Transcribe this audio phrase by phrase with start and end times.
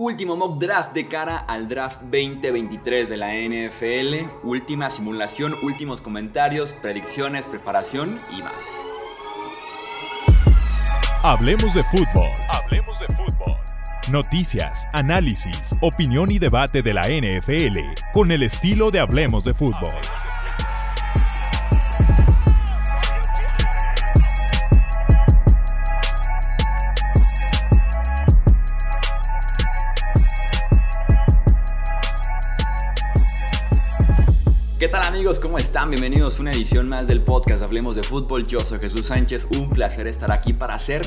[0.00, 4.30] último mock draft de cara al draft 2023 de la NFL.
[4.42, 8.80] Última simulación, últimos comentarios, predicciones, preparación y más.
[11.22, 12.30] Hablemos de fútbol.
[12.48, 13.56] Hablemos de fútbol.
[14.10, 17.78] Noticias, análisis, opinión y debate de la NFL
[18.14, 19.92] con el estilo de Hablemos de fútbol.
[35.88, 38.46] Bienvenidos a una edición más del podcast Hablemos de Fútbol.
[38.46, 39.48] Yo soy Jesús Sánchez.
[39.56, 41.02] Un placer estar aquí para hacer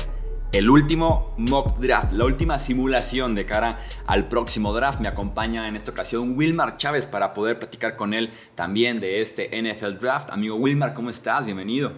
[0.52, 5.00] el último mock draft, la última simulación de cara al próximo draft.
[5.00, 9.48] Me acompaña en esta ocasión Wilmar Chávez para poder platicar con él también de este
[9.48, 10.28] NFL Draft.
[10.30, 11.46] Amigo Wilmar, ¿cómo estás?
[11.46, 11.92] Bienvenido.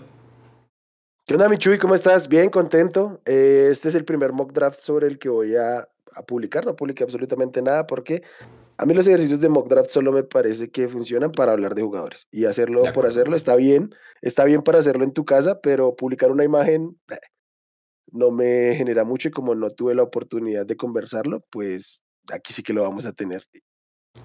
[1.24, 1.78] ¿Qué onda, Michuy?
[1.78, 2.28] ¿Cómo estás?
[2.28, 3.20] Bien, contento.
[3.24, 5.78] Eh, este es el primer mock draft sobre el que voy a,
[6.14, 6.64] a publicar.
[6.64, 8.22] No publiqué absolutamente nada porque
[8.78, 11.82] a mí los ejercicios de mock draft solo me parece que funcionan para hablar de
[11.82, 15.96] jugadores y hacerlo por hacerlo está bien, está bien para hacerlo en tu casa, pero
[15.96, 17.18] publicar una imagen eh,
[18.12, 22.62] no me genera mucho y como no tuve la oportunidad de conversarlo, pues aquí sí
[22.62, 23.46] que lo vamos a tener.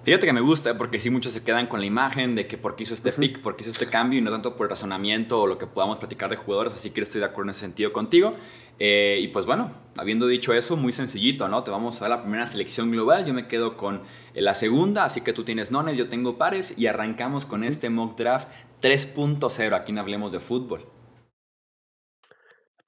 [0.04, 2.74] Fíjate que me gusta porque sí muchos se quedan con la imagen de que por
[2.74, 5.40] qué hizo este pick, por qué hizo este cambio y no tanto por el razonamiento
[5.40, 7.92] o lo que podamos platicar de jugadores, así que estoy de acuerdo en ese sentido
[7.92, 8.34] contigo.
[8.80, 11.62] Eh, y pues bueno, habiendo dicho eso, muy sencillito, ¿no?
[11.62, 14.02] Te vamos a dar la primera selección global, yo me quedo con
[14.34, 17.90] eh, la segunda, así que tú tienes nones, yo tengo pares y arrancamos con este
[17.90, 20.86] mock draft 3.0, aquí no hablemos de fútbol.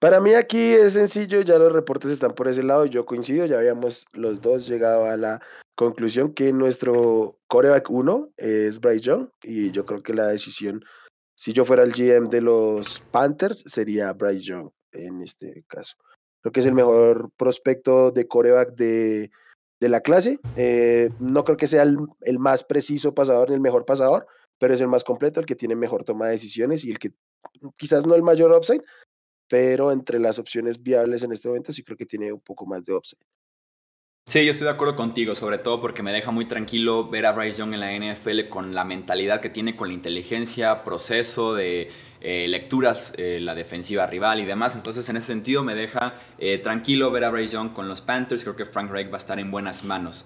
[0.05, 3.57] Para mí aquí es sencillo, ya los reportes están por ese lado, yo coincido, ya
[3.57, 5.41] habíamos los dos llegado a la
[5.77, 10.85] conclusión que nuestro coreback 1 es Bryce Young y yo creo que la decisión,
[11.35, 15.97] si yo fuera el GM de los Panthers, sería Bryce Young en este caso.
[16.43, 19.31] Creo que es el mejor prospecto de coreback de,
[19.81, 20.39] de la clase.
[20.57, 24.27] Eh, no creo que sea el, el, más preciso pasador ni el mejor pasador,
[24.59, 27.15] pero es el más completo, el que tiene mejor toma de decisiones y el que
[27.79, 28.83] quizás no el mayor upside,
[29.49, 32.85] pero entre las opciones viables en este momento sí creo que tiene un poco más
[32.85, 33.25] de upside.
[34.27, 37.33] Sí, yo estoy de acuerdo contigo, sobre todo porque me deja muy tranquilo ver a
[37.33, 41.91] Bryce Young en la NFL con la mentalidad que tiene, con la inteligencia, proceso de
[42.23, 44.77] eh, lecturas, eh, la defensiva rival y demás.
[44.77, 48.45] Entonces, en ese sentido, me deja eh, tranquilo ver a Bryce Young con los Panthers.
[48.45, 50.25] Creo que Frank Reich va a estar en buenas manos.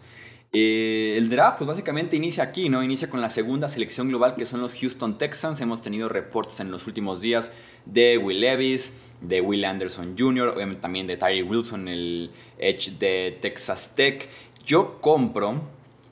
[0.51, 2.83] El draft, pues básicamente inicia aquí, ¿no?
[2.83, 5.61] Inicia con la segunda selección global que son los Houston Texans.
[5.61, 7.51] Hemos tenido reportes en los últimos días
[7.85, 13.37] de Will Levis, de Will Anderson Jr., obviamente también de Tyree Wilson, el Edge de
[13.41, 14.29] Texas Tech.
[14.65, 15.61] Yo compro,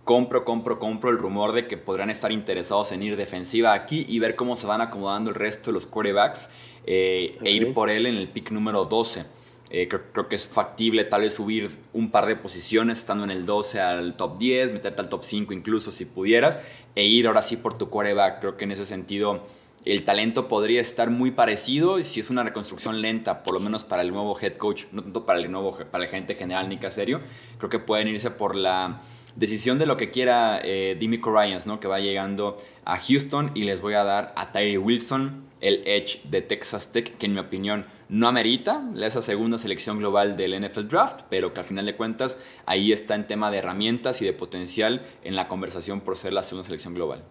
[0.04, 4.18] compro, compro, compro el rumor de que podrán estar interesados en ir defensiva aquí y
[4.18, 6.50] ver cómo se van acomodando el resto de los quarterbacks
[6.86, 9.24] eh, e ir por él en el pick número 12.
[9.71, 13.31] Eh, creo, creo, que es factible tal vez subir un par de posiciones estando en
[13.31, 16.60] el 12 al top 10, meterte al top 5 incluso si pudieras,
[16.94, 18.41] e ir ahora sí por tu quarterback.
[18.41, 19.44] Creo que en ese sentido
[19.87, 23.84] el talento podría estar muy parecido y si es una reconstrucción lenta, por lo menos
[23.84, 26.78] para el nuevo head coach, no tanto para el nuevo para el gerente general ni
[26.78, 27.21] Caserio,
[27.59, 29.00] creo que pueden irse por la
[29.37, 31.78] decisión de lo que quiera eh, Dimico Ryans, ¿no?
[31.78, 36.21] que va llegando a Houston y les voy a dar a Tyree Wilson, el edge
[36.25, 40.87] de Texas Tech, que en mi opinión no amerita esa segunda selección global del NFL
[40.89, 44.33] Draft, pero que al final de cuentas ahí está en tema de herramientas y de
[44.33, 47.25] potencial en la conversación por ser la segunda selección global.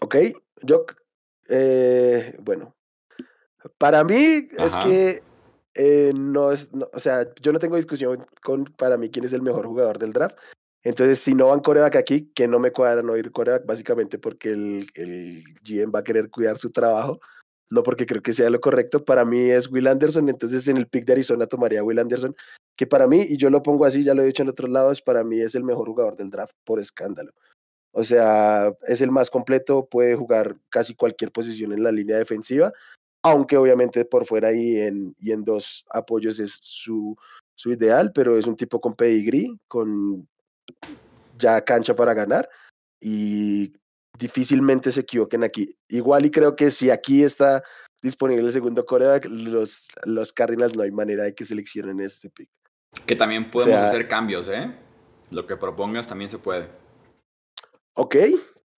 [0.00, 0.16] Ok,
[0.62, 0.84] yo,
[1.48, 2.74] eh, bueno,
[3.78, 5.22] para mí es que
[5.74, 9.32] eh, no es, no, o sea, yo no tengo discusión con para mí quién es
[9.32, 10.38] el mejor jugador del draft.
[10.84, 14.50] Entonces, si no van coreback aquí, que no me cuadra no ir coreback, básicamente porque
[14.50, 17.20] el, el GM va a querer cuidar su trabajo,
[17.72, 19.02] no porque creo que sea lo correcto.
[19.02, 22.36] Para mí es Will Anderson, entonces en el pick de Arizona tomaría Will Anderson,
[22.76, 25.00] que para mí, y yo lo pongo así, ya lo he dicho en otros lados,
[25.00, 27.32] para mí es el mejor jugador del draft por escándalo.
[27.92, 32.72] O sea, es el más completo, puede jugar casi cualquier posición en la línea defensiva,
[33.22, 37.16] aunque obviamente por fuera y en, y en dos apoyos es su,
[37.54, 40.28] su ideal, pero es un tipo con pedigree, con
[41.38, 42.50] ya cancha para ganar
[43.00, 43.72] y
[44.18, 45.76] difícilmente se equivoquen aquí.
[45.88, 47.62] Igual y creo que si aquí está
[48.02, 52.48] disponible el segundo coreback, los, los Cardinals no hay manera de que seleccionen este pick.
[53.06, 54.74] Que también podemos o sea, hacer cambios, ¿eh?
[55.30, 56.68] Lo que propongas también se puede.
[57.94, 58.16] Ok.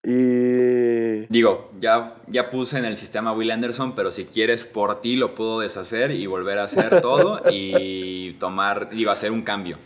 [0.05, 1.27] Y...
[1.33, 5.35] Digo, ya, ya puse en el sistema Will Anderson, pero si quieres por ti lo
[5.35, 9.79] puedo deshacer y volver a hacer todo y tomar, digo, hacer un cambio.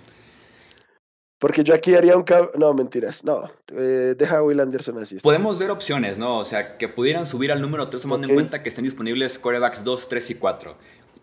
[1.39, 2.25] Porque yo aquí haría un.
[2.57, 3.25] No, mentiras.
[3.25, 5.19] No, eh, deja a Will Anderson así.
[5.23, 6.39] Podemos ver opciones, ¿no?
[6.39, 8.35] O sea, que pudieran subir al número 3 tomando okay.
[8.35, 10.77] en cuenta que estén disponibles corebacks 2, 3 y 4.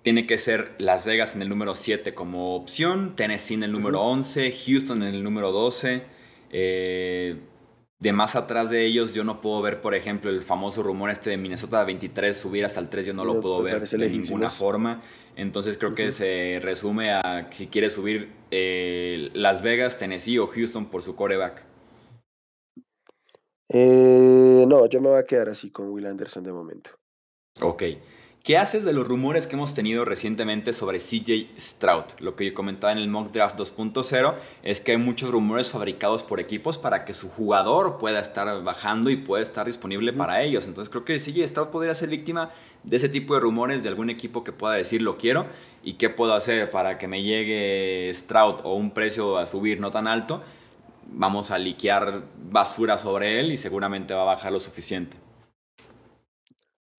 [0.03, 4.01] tiene que ser Las Vegas en el número 7 como opción, Tennessee en el número
[4.01, 6.03] 11, Houston en el número 12.
[6.51, 7.37] Eh,
[7.99, 11.31] de más atrás de ellos, yo no puedo ver, por ejemplo, el famoso rumor este
[11.31, 15.01] de Minnesota 23 subir hasta el 3, yo no, lo puedo ver de ninguna forma.
[15.35, 20.89] Entonces creo que se resume a si quiere subir eh, Las Vegas, Tennessee o Houston
[20.89, 21.63] por su coreback.
[23.69, 26.91] Eh, no, yo me voy a quedar así con Will Anderson de momento.
[27.61, 27.83] Ok.
[28.45, 32.03] ¿Qué haces de los rumores que hemos tenido recientemente sobre CJ Stroud?
[32.19, 36.23] Lo que yo comentaba en el Mock Draft 2.0 es que hay muchos rumores fabricados
[36.23, 40.67] por equipos para que su jugador pueda estar bajando y pueda estar disponible para ellos.
[40.67, 42.51] Entonces creo que CJ Stroud podría ser víctima
[42.83, 45.47] de ese tipo de rumores de algún equipo que pueda decir lo quiero
[45.83, 49.89] y qué puedo hacer para que me llegue Stroud o un precio a subir no
[49.89, 50.43] tan alto.
[51.07, 55.24] Vamos a liquear basura sobre él y seguramente va a bajar lo suficiente.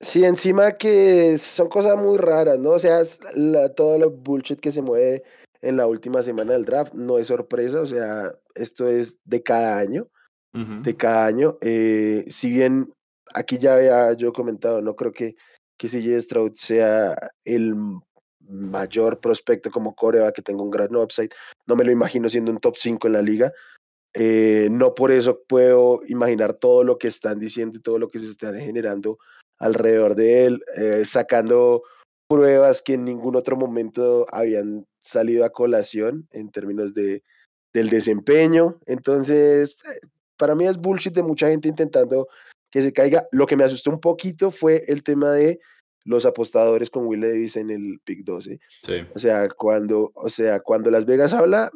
[0.00, 2.70] Sí, encima que son cosas muy raras, ¿no?
[2.70, 3.02] O sea,
[3.34, 5.22] la, todo el bullshit que se mueve
[5.62, 9.78] en la última semana del draft no es sorpresa, o sea, esto es de cada
[9.78, 10.08] año,
[10.52, 11.58] de cada año.
[11.60, 12.92] Eh, si bien
[13.34, 15.36] aquí ya había yo comentado, no creo que,
[15.78, 17.14] que CJ Stroud sea
[17.44, 17.74] el
[18.40, 21.30] mayor prospecto como Corea que tenga un gran upside,
[21.66, 23.52] no me lo imagino siendo un top 5 en la liga.
[24.14, 28.18] Eh, no por eso puedo imaginar todo lo que están diciendo y todo lo que
[28.18, 29.18] se están generando
[29.58, 31.82] alrededor de él, eh, sacando
[32.28, 37.22] pruebas que en ningún otro momento habían salido a colación en términos de,
[37.72, 38.80] del desempeño.
[38.86, 40.06] Entonces, eh,
[40.36, 42.28] para mí es bullshit de mucha gente intentando
[42.70, 43.26] que se caiga.
[43.32, 45.60] Lo que me asustó un poquito fue el tema de
[46.04, 48.60] los apostadores con Will Davis en el pick 12.
[49.14, 51.70] O sea, cuando, o sea, cuando Las Vegas habla,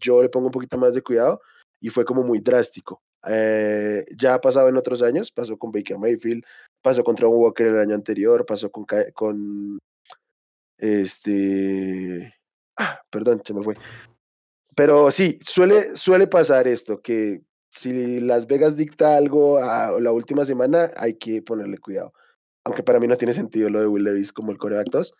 [0.00, 1.40] yo le pongo un poquito más de cuidado
[1.80, 3.02] y fue como muy drástico.
[3.26, 6.44] Eh, ya ha pasado en otros años, pasó con Baker Mayfield,
[6.82, 8.84] pasó contra un Walker el año anterior, pasó con,
[9.14, 9.78] con
[10.78, 12.34] este,
[12.76, 13.76] ah, perdón, se me fue.
[14.74, 20.44] Pero sí, suele, suele pasar esto, que si Las Vegas dicta algo a la última
[20.44, 22.12] semana, hay que ponerle cuidado.
[22.64, 25.14] Aunque para mí no tiene sentido lo de Will Levis como el coreback 2.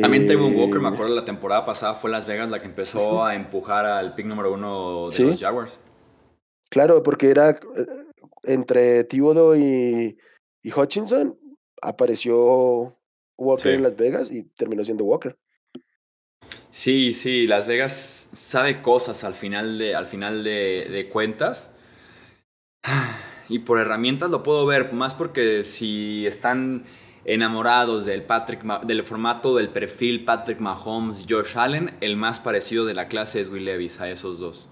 [0.00, 3.34] También eh, Walker, me acuerdo la temporada pasada fue Las Vegas la que empezó a
[3.34, 5.78] empujar al pick número uno de los Jaguars.
[6.74, 7.56] Claro, porque era eh,
[8.42, 10.18] entre Thibodeau y,
[10.60, 11.32] y Hutchinson,
[11.80, 12.98] apareció
[13.38, 15.38] Walker en Las Vegas y terminó siendo Walker.
[16.72, 21.70] Sí, sí, Las Vegas sabe cosas al final de, al final de, cuentas.
[23.46, 26.86] Y por herramientas lo puedo ver, más porque si están
[27.26, 32.94] enamorados del, Patrick, del formato del perfil Patrick Mahomes, Josh Allen, el más parecido de
[32.94, 34.70] la clase es Will Levis a esos dos.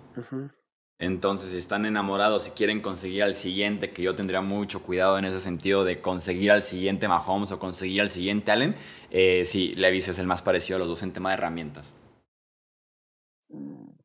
[0.99, 5.25] Entonces, si están enamorados y quieren conseguir al siguiente, que yo tendría mucho cuidado en
[5.25, 8.77] ese sentido de conseguir al siguiente Mahomes o conseguir al siguiente Allen,
[9.11, 11.95] eh, sí, Levis es el más parecido a los dos en tema de herramientas.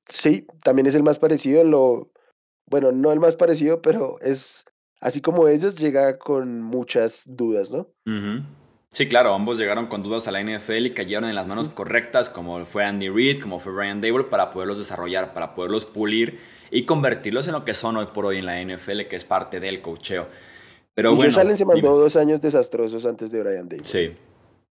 [0.05, 2.11] Sí, también es el más parecido en lo,
[2.65, 4.65] bueno, no el más parecido, pero es
[4.99, 7.87] así como ellos llega con muchas dudas, ¿no?
[8.97, 12.31] Sí, claro, ambos llegaron con dudas a la NFL y cayeron en las manos correctas,
[12.31, 16.39] como fue Andy Reid, como fue Ryan Dable, para poderlos desarrollar, para poderlos pulir
[16.71, 19.59] y convertirlos en lo que son hoy por hoy en la NFL, que es parte
[19.59, 20.27] del cocheo.
[20.95, 23.87] Pero y bueno, Allen se mandó dos años desastrosos antes de Brian Davis.
[23.87, 24.15] Sí,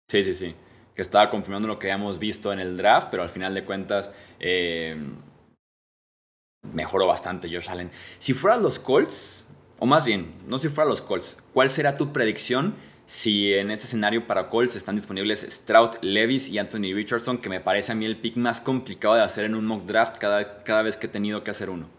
[0.07, 0.55] sí, sí, sí.
[0.95, 4.13] Que estaba confirmando lo que habíamos visto en el draft, pero al final de cuentas
[4.39, 4.99] eh,
[6.75, 7.91] mejoró bastante Josh Allen.
[8.19, 9.47] Si fueran los Colts,
[9.79, 12.75] o más bien, no si fueran los Colts, ¿cuál será tu predicción
[13.11, 17.61] si en este escenario para Colts están disponibles Stroud, Levis y Anthony Richardson, que me
[17.61, 20.83] parece a mí el pick más complicado de hacer en un mock draft cada, cada
[20.83, 21.91] vez que he tenido que hacer uno.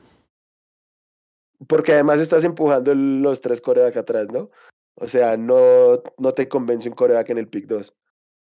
[1.68, 4.51] Porque además estás empujando los tres coreback atrás, ¿no?
[4.96, 7.94] O sea, no, no te convence un coreback en el pick 2.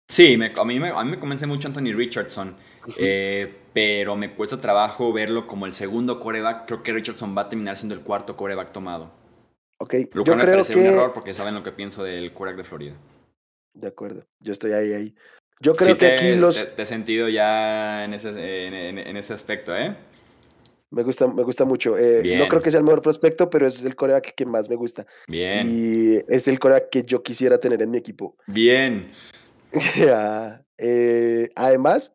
[0.08, 2.56] Sí, a, mí me, a mí me convence mucho Anthony Richardson,
[2.98, 6.66] eh, pero me cuesta trabajo verlo como el segundo coreback.
[6.66, 9.12] Creo que Richardson va a terminar siendo el cuarto coreback tomado.
[9.80, 12.68] Ok, lo yo me parece un error porque saben lo que pienso del quarterback de
[12.68, 12.94] Florida.
[13.74, 15.14] De acuerdo, yo estoy ahí, ahí.
[15.60, 16.74] Yo creo que aquí los...
[16.74, 18.30] Te, he sentido ya en ese,
[18.66, 19.96] en, ese aspecto, ¿eh?
[20.90, 21.98] Me gusta, me gusta mucho.
[21.98, 24.76] Eh, no creo que sea el mejor prospecto, pero es el coreback que más me
[24.76, 25.06] gusta.
[25.26, 25.66] Bien.
[25.68, 28.36] Y es el coreback que yo quisiera tener en mi equipo.
[28.46, 29.10] Bien.
[30.78, 32.14] eh, además,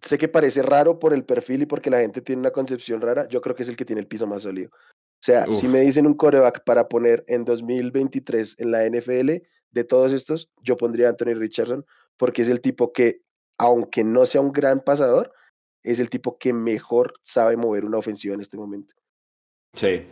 [0.00, 3.26] sé que parece raro por el perfil y porque la gente tiene una concepción rara.
[3.28, 4.70] Yo creo que es el que tiene el piso más sólido.
[5.18, 9.42] O sea, si me dicen un coreback para poner en 2023 en la NFL,
[9.76, 11.84] de todos estos, yo pondría a Anthony Richardson,
[12.16, 13.22] porque es el tipo que,
[13.58, 15.32] aunque no sea un gran pasador,
[15.82, 18.94] es el tipo que mejor sabe mover una ofensiva en este momento.
[19.74, 20.06] Sí,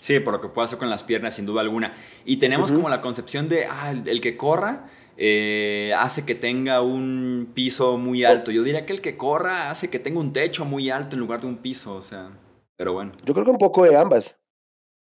[0.00, 1.92] sí, por lo que puede hacer con las piernas, sin duda alguna.
[2.24, 7.50] Y tenemos como la concepción de, ah, el, que corra, eh, hace que tenga un
[7.52, 8.52] piso muy alto.
[8.52, 11.40] Yo diría que el que corra hace que tenga un techo muy alto en lugar
[11.40, 12.30] de un piso, o sea,
[12.76, 13.12] pero bueno.
[13.24, 14.39] Yo creo que un poco de ambas.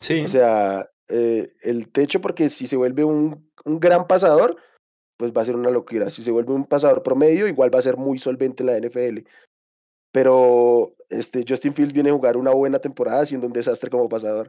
[0.01, 0.21] Sí.
[0.21, 4.57] O sea, eh, el techo, porque si se vuelve un, un gran pasador,
[5.17, 6.11] pues va a ser una locura.
[6.11, 9.27] Si se vuelve un pasador promedio, igual va a ser muy solvente en la NFL.
[10.13, 14.47] Pero este, Justin Fields viene a jugar una buena temporada siendo un desastre como pasador.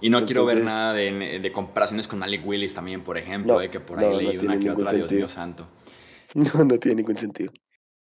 [0.00, 3.68] Y no quiero ver nada de, de, comparaciones con Malik Willis también, por ejemplo, eh,
[3.68, 5.68] que por ahí leí una que otra, Dios mío santo.
[6.34, 7.52] No, no tiene ningún sentido.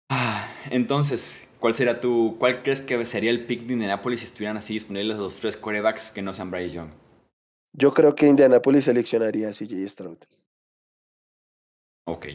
[0.09, 4.57] Ah, entonces, ¿cuál será tu, cuál crees que sería el pick de Indianapolis si estuvieran
[4.57, 6.91] así disponibles los tres quarterbacks que no sean Bryce Young?
[7.73, 10.19] Yo creo que Indianapolis seleccionaría a CJ Stroud.
[12.07, 12.27] Ok.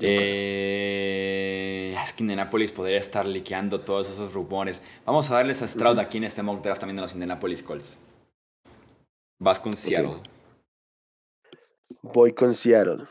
[0.00, 4.82] Eh, es que Indianapolis podría estar liqueando todos esos rumores.
[5.04, 7.98] Vamos a darles a Stroud aquí en este mock draft también de los Indianapolis Colts.
[9.40, 10.22] Vas con Seattle.
[12.02, 13.06] Voy con Seattle.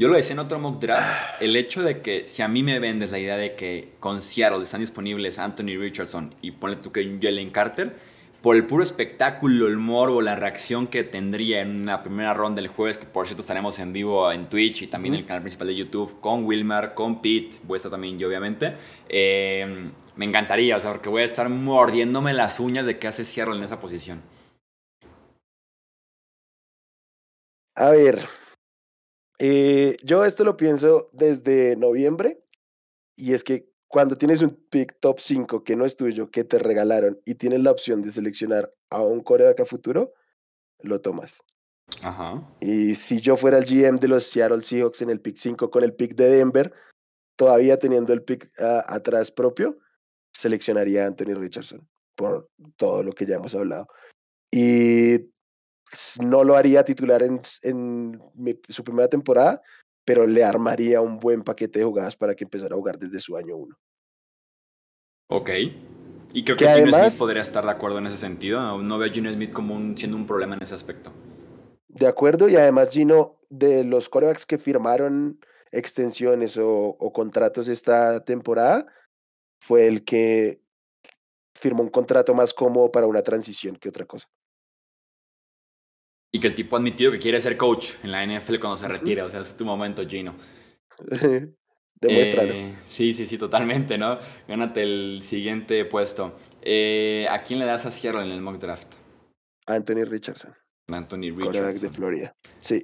[0.00, 2.78] Yo lo decía en otro mock draft, el hecho de que si a mí me
[2.78, 7.18] vendes la idea de que con Seattle están disponibles Anthony Richardson y ponle tú que
[7.20, 7.94] Jalen Carter,
[8.40, 12.70] por el puro espectáculo, el morbo, la reacción que tendría en una primera ronda del
[12.70, 15.66] jueves, que por cierto estaremos en vivo en Twitch y también en el canal principal
[15.66, 18.72] de YouTube con Wilmar, con Pete, voy a estar también yo obviamente,
[19.06, 23.26] eh, me encantaría, o sea, porque voy a estar mordiéndome las uñas de qué hace
[23.26, 24.22] Seattle en esa posición.
[27.76, 28.18] A ver,
[29.42, 32.44] eh, yo esto lo pienso desde noviembre
[33.16, 36.58] y es que cuando tienes un pick top 5 que no es tuyo, que te
[36.58, 40.12] regalaron y tienes la opción de seleccionar a un coreback a futuro,
[40.80, 41.42] lo tomas.
[42.02, 42.46] Ajá.
[42.60, 45.84] Y si yo fuera el GM de los Seattle Seahawks en el pick 5 con
[45.84, 46.72] el pick de Denver,
[47.34, 49.78] todavía teniendo el pick uh, atrás propio,
[50.32, 53.88] seleccionaría a Anthony Richardson por todo lo que ya hemos hablado.
[54.50, 55.30] Y
[56.20, 59.62] no lo haría titular en, en mi, su primera temporada,
[60.04, 63.36] pero le armaría un buen paquete de jugadas para que empezara a jugar desde su
[63.36, 63.76] año uno.
[65.28, 65.50] Ok.
[66.32, 68.60] Y creo que, que Gino Smith podría estar de acuerdo en ese sentido.
[68.60, 71.12] No, no veo a Gino Smith como un, siendo un problema en ese aspecto.
[71.88, 75.40] De acuerdo, y además Gino, de los corebacks que firmaron
[75.72, 78.86] extensiones o, o contratos esta temporada,
[79.60, 80.62] fue el que
[81.54, 84.28] firmó un contrato más cómodo para una transición que otra cosa.
[86.32, 88.88] Y que el tipo ha admitido que quiere ser coach en la NFL cuando se
[88.88, 89.22] retire.
[89.22, 90.34] O sea, es tu momento, Gino.
[92.00, 92.54] Demuéstralo.
[92.54, 94.18] Eh, sí, sí, sí, totalmente, ¿no?
[94.48, 96.36] Gánate el siguiente puesto.
[96.62, 98.94] Eh, ¿A quién le das a Seattle en el mock draft?
[99.66, 100.52] Anthony Richardson.
[100.88, 101.80] Anthony Richardson.
[101.80, 102.34] de Florida.
[102.60, 102.82] Sí.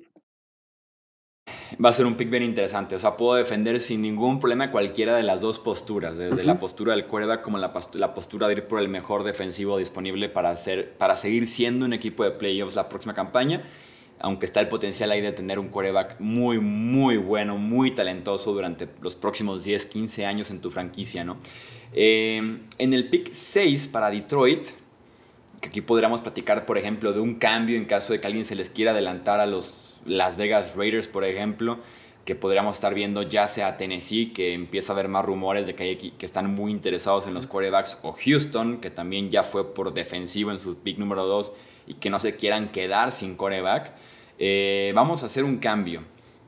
[1.84, 2.96] Va a ser un pick bien interesante.
[2.96, 6.16] O sea, puedo defender sin ningún problema cualquiera de las dos posturas.
[6.16, 6.44] Desde uh -huh.
[6.44, 10.28] la postura del quarterback como la, la, postura de ir por el mejor defensivo disponible
[10.28, 13.60] para, hacer, para seguir siendo un equipo de playoffs la próxima campaña.
[14.18, 18.88] Aunque está el potencial ahí de tener un quarterback muy, muy bueno, muy talentoso durante
[19.02, 21.36] los próximos 10, 15 años en tu franquicia, ¿no?
[21.92, 24.68] Eh, en el pick 6 para Detroit,
[25.60, 28.54] que aquí podríamos platicar, por ejemplo, de un cambio en caso de que alguien se
[28.54, 31.78] les quiera adelantar a los las Vegas Raiders, por ejemplo,
[32.24, 35.84] que podríamos estar viendo ya sea Tennessee, que empieza a haber más rumores de que,
[35.84, 39.94] hay, que están muy interesados en los quarterbacks, o Houston, que también ya fue por
[39.94, 41.52] defensivo en su pick número 2
[41.86, 43.92] y que no se quieran quedar sin quarterback.
[44.38, 46.02] Eh, vamos a hacer un cambio.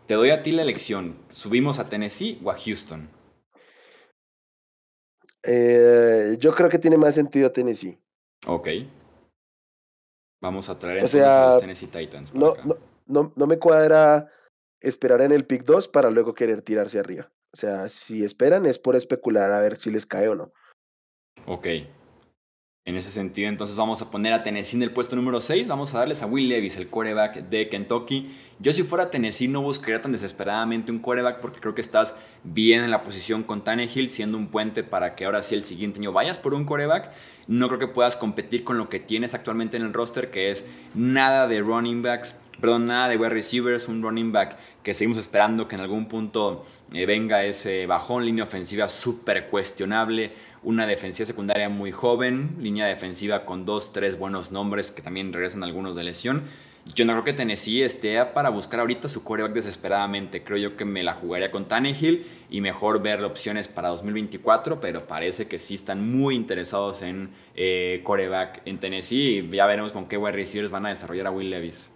[0.06, 1.16] Te doy a ti la elección.
[1.30, 3.08] ¿Subimos a Tennessee o a Houston?
[5.44, 7.98] Eh, yo creo que tiene más sentido Tennessee.
[8.46, 8.68] Ok.
[10.40, 12.34] Vamos a traer entonces o sea, a los Tennessee Titans.
[12.34, 12.76] No, no,
[13.08, 14.30] no, no, me cuadra
[14.80, 17.32] esperar en el pick 2 para luego querer tirarse arriba.
[17.52, 20.52] O sea, si esperan es por especular a ver si les cae o no.
[21.46, 21.66] Ok.
[22.88, 25.68] En ese sentido, entonces vamos a poner a Tennessee en el puesto número 6.
[25.68, 28.34] Vamos a darles a Will Levis, el quarterback de Kentucky.
[28.60, 32.82] Yo si fuera Tennessee no buscaría tan desesperadamente un quarterback porque creo que estás bien
[32.82, 36.12] en la posición con Tannehill, siendo un puente para que ahora sí el siguiente año
[36.12, 37.12] vayas por un quarterback.
[37.46, 40.64] No creo que puedas competir con lo que tienes actualmente en el roster, que es
[40.94, 45.68] nada de running backs perdón, nada de wide receivers, un running back que seguimos esperando
[45.68, 51.68] que en algún punto eh, venga ese bajón, línea ofensiva súper cuestionable, una defensiva secundaria
[51.68, 56.42] muy joven, línea defensiva con dos, tres buenos nombres que también regresan algunos de lesión.
[56.94, 60.42] Yo no creo que Tennessee esté para buscar ahorita su coreback desesperadamente.
[60.42, 65.06] Creo yo que me la jugaría con Tannehill y mejor ver opciones para 2024, pero
[65.06, 70.08] parece que sí están muy interesados en eh, coreback en Tennessee y ya veremos con
[70.08, 71.90] qué wide receivers van a desarrollar a Will Levis.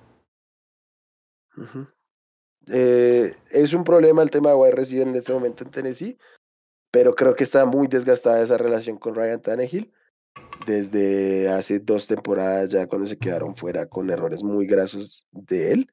[2.68, 6.18] Eh, es un problema el tema de wide receiver en este momento en Tennessee,
[6.90, 9.92] pero creo que está muy desgastada esa relación con Ryan Tannehill
[10.66, 15.92] desde hace dos temporadas ya cuando se quedaron fuera con errores muy grasos de él.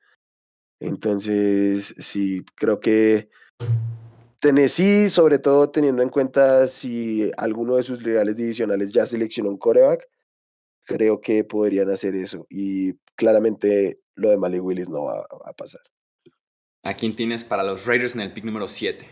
[0.79, 3.29] Entonces, sí, creo que
[4.39, 9.57] Tennessee, sobre todo teniendo en cuenta si alguno de sus rivales divisionales ya seleccionó un
[9.57, 10.07] coreback,
[10.89, 12.47] creo que podrían hacer eso.
[12.49, 15.81] Y claramente lo de Malik Willis no va a pasar.
[16.83, 19.05] ¿A quién tienes para los Raiders en el pick número 7?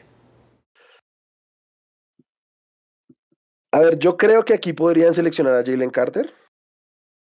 [3.71, 6.33] A ver, yo creo que aquí podrían seleccionar a Jalen Carter.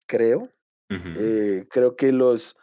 [0.08, 0.50] Creo.
[0.90, 2.56] Eh, creo que los,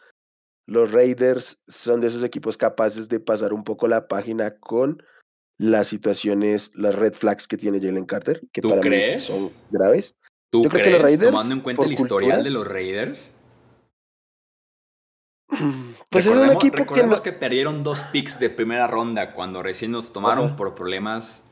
[0.66, 5.02] los Raiders son de esos equipos capaces de pasar un poco la página con
[5.58, 10.16] las situaciones, las red flags que tiene Jalen Carter, que para mí son graves.
[10.50, 13.32] ¿Tú crees, que los Raiders, tomando en cuenta el historial de los Raiders?
[16.10, 17.14] Pues es un equipo que no...
[17.22, 21.44] que perdieron dos picks de primera ronda cuando recién nos tomaron por problemas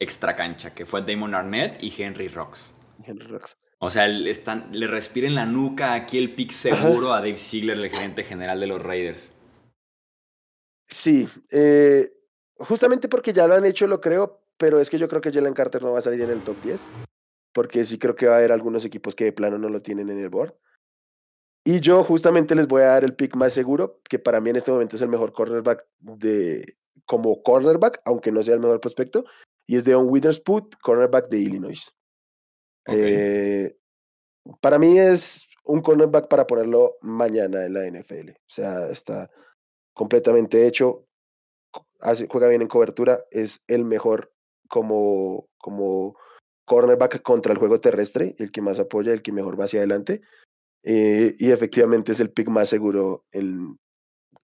[0.00, 2.74] extra cancha, que fue Damon Arnett y Henry Rocks.
[3.04, 3.56] Henry Rocks.
[3.78, 7.36] O sea, le, están, le respira en la nuca aquí el pick seguro a Dave
[7.36, 9.32] Ziegler, el gerente general de los Raiders.
[10.86, 12.10] Sí, eh,
[12.58, 15.54] justamente porque ya lo han hecho, lo creo, pero es que yo creo que Jalen
[15.54, 16.88] Carter no va a salir en el top 10,
[17.52, 20.10] porque sí creo que va a haber algunos equipos que de plano no lo tienen
[20.10, 20.54] en el board.
[21.64, 24.56] Y yo justamente les voy a dar el pick más seguro, que para mí en
[24.56, 26.64] este momento es el mejor cornerback de,
[27.04, 29.24] como cornerback, aunque no sea el mejor prospecto,
[29.66, 31.94] y es Deon Witherspoon, cornerback de Illinois.
[32.86, 33.76] Eh,
[34.60, 38.30] para mí es un cornerback para ponerlo mañana en la NFL.
[38.30, 39.30] O sea, está
[39.92, 41.06] completamente hecho,
[42.00, 44.32] hace, juega bien en cobertura, es el mejor
[44.68, 46.16] como, como
[46.70, 50.20] cornerback contra el juego terrestre, el que más apoya, el que mejor va hacia adelante.
[50.84, 53.24] Eh, y efectivamente es el pick más seguro,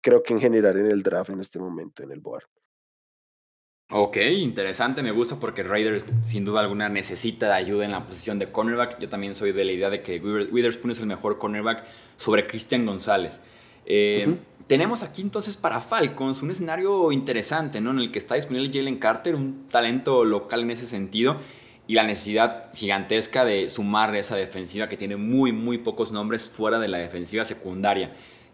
[0.01, 2.43] creo que en general en el draft en este momento, en el board.
[3.93, 8.41] Ok, interesante, me gusta porque Raiders sin duda alguna necesita de ayuda en la posición
[8.41, 8.99] de cornerback.
[8.99, 11.85] Yo también soy de la idea de que Witherspoon es el mejor cornerback
[12.17, 13.41] sobre Cristian González.
[13.85, 17.93] Eh, tenemos aquí entonces para Falcons un escenario interesante, ¿no?
[17.93, 21.37] En el que está disponible Jalen Carter, un talento local en ese sentido,
[21.87, 26.79] y la necesidad gigantesca de sumar esa defensiva que tiene muy, muy pocos nombres fuera
[26.79, 28.11] de la defensiva secundaria.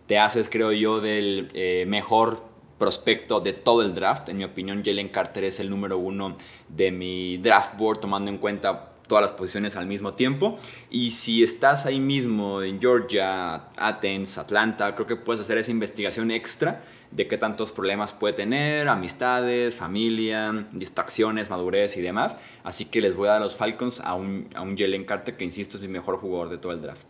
[0.06, 2.44] Te haces, creo yo, del eh, mejor
[2.78, 4.28] prospecto de todo el draft.
[4.28, 6.36] En mi opinión, Jalen Carter es el número uno
[6.68, 10.58] de mi draft board, tomando en cuenta todas las posiciones al mismo tiempo.
[10.90, 16.30] Y si estás ahí mismo en Georgia, Athens, Atlanta, creo que puedes hacer esa investigación
[16.30, 22.38] extra de qué tantos problemas puede tener, amistades, familia, distracciones, madurez y demás.
[22.64, 25.36] Así que les voy a dar a los Falcons a un, a un Jalen Carter
[25.36, 27.06] que, insisto, es mi mejor jugador de todo el draft.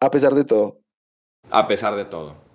[0.00, 0.80] A pesar de todo.
[1.50, 2.45] A pesar de todo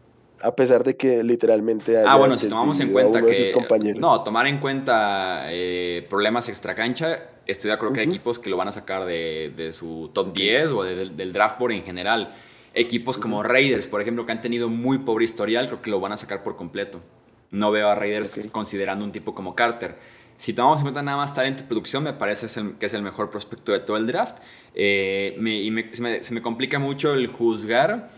[0.43, 3.53] a pesar de que literalmente Ah, bueno, si tomamos en cuenta que
[3.97, 8.57] no, tomar en cuenta eh, problemas extracancha, estoy de acuerdo que hay equipos que lo
[8.57, 12.33] van a sacar de, su top 10 o del draft board en general.
[12.73, 16.13] Equipos como Raiders, por ejemplo, que han tenido muy pobre historial, creo que lo van
[16.13, 17.01] a sacar por completo.
[17.51, 19.97] No veo a Raiders considerando un tipo como Carter.
[20.37, 22.47] Si tomamos en cuenta nada más talento y producción, me parece
[22.79, 24.37] que es el mejor prospecto de todo el draft.
[24.73, 28.09] Eh, y se me complica mucho el juzgar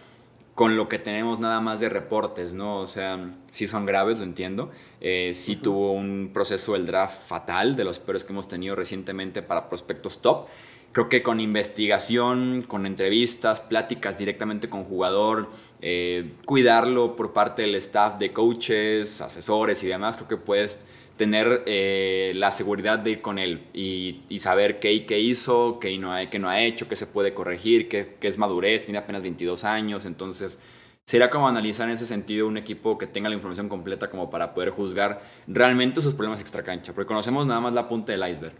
[0.55, 2.77] con lo que tenemos nada más de reportes, ¿no?
[2.79, 4.69] O sea, sí son graves, lo entiendo.
[5.01, 9.41] Eh, sí tuvo un proceso del draft fatal, de los peores que hemos tenido recientemente
[9.41, 10.47] para prospectos top.
[10.91, 15.49] Creo que con investigación, con entrevistas, pláticas directamente con jugador,
[15.81, 20.81] eh, cuidarlo por parte del staff de coaches, asesores y demás, creo que puedes
[21.23, 26.13] tener eh, la seguridad de ir con él y, saber qué, qué hizo, qué no,
[26.13, 29.23] ha, qué no ha hecho, qué se puede corregir, qué, qué, es madurez, tiene apenas
[29.23, 30.59] 22 años, entonces
[31.05, 34.53] sería como analizar en ese sentido un equipo que tenga la información completa como para
[34.53, 38.55] poder juzgar realmente sus problemas extracancha, porque conocemos nada más la punta del iceberg.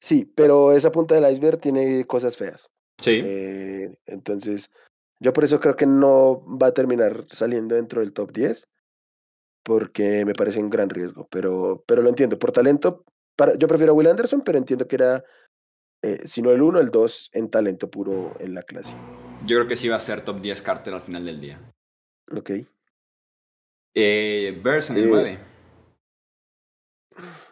[0.00, 2.70] Sí, pero esa punta del iceberg tiene cosas feas.
[2.98, 3.18] Sí.
[3.24, 4.70] Eh, entonces,
[5.18, 8.68] yo por eso creo que no va a terminar saliendo dentro del top 10
[9.64, 12.38] porque me parece un gran riesgo, pero, pero lo entiendo.
[12.38, 15.24] Por talento, para, yo prefiero a Will Anderson, pero entiendo que era,
[16.02, 18.94] eh, si no el 1, el 2 en talento puro en la clase.
[19.46, 21.72] Yo creo que sí va a ser top 10 Carter al final del día.
[22.30, 22.50] Ok.
[23.96, 25.32] Eh, Bears en el 9.
[25.32, 25.38] Eh,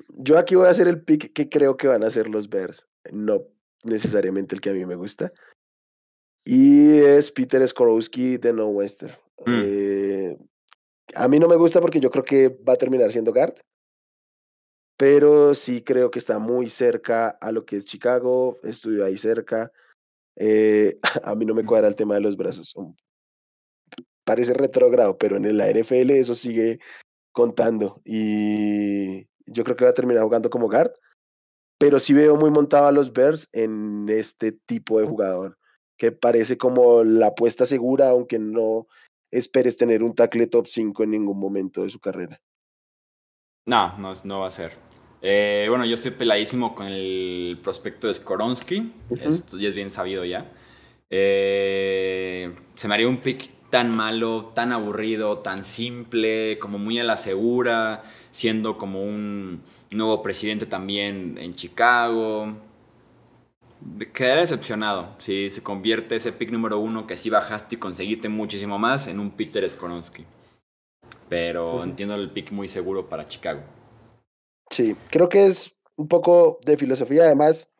[0.09, 2.87] yo aquí voy a hacer el pick que creo que van a hacer los Bears,
[3.11, 3.43] no
[3.85, 5.33] necesariamente el que a mí me gusta.
[6.45, 9.15] Y es Peter Skorowski de No Western.
[9.47, 9.61] Mm.
[9.65, 9.92] Eh,
[11.15, 13.59] a mí no me gusta porque yo creo que va a terminar siendo Gart.
[14.97, 18.59] Pero sí creo que está muy cerca a lo que es Chicago.
[18.63, 19.73] Estudió ahí cerca.
[20.37, 22.75] Eh, a mí no me cuadra el tema de los brazos.
[24.25, 26.79] Parece retrógrado, pero en la NFL eso sigue
[27.33, 28.01] contando.
[28.05, 30.93] Y yo creo que va a terminar jugando como guard.
[31.79, 35.59] Pero sí veo muy montado a los Bears en este tipo de jugador
[36.03, 38.89] que parece como la apuesta segura, aunque no
[39.33, 42.41] esperes tener un tackle top 5 en ningún momento de su carrera.
[43.67, 44.73] No, no, no va a ser.
[45.23, 48.93] Eh, bueno, yo estoy peladísimo con el prospecto de Skoronsky.
[49.11, 50.53] Esto ya es bien sabido ya.
[51.11, 57.05] Eh, se me haría un pick tan malo, tan aburrido, tan simple, como muy a
[57.05, 62.55] la segura, siendo como un nuevo presidente también en Chicago.
[64.13, 68.79] Quedaré decepcionado si se convierte ese pick número uno que así bajaste y conseguiste muchísimo
[68.79, 70.25] más en un Peter Skoronsky.
[71.29, 73.63] Pero entiendo el pick muy seguro para Chicago.
[74.71, 77.25] Sí, creo que es un poco de filosofía.
[77.25, 77.71] Además,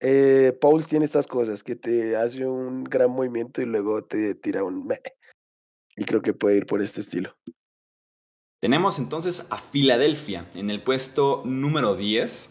[0.00, 4.62] eh, Pauls tiene estas cosas que te hace un gran movimiento y luego te tira
[4.62, 5.00] un meh.
[5.96, 7.36] Y creo que puede ir por este estilo.
[8.60, 12.50] Tenemos entonces a Filadelfia en el puesto número 10.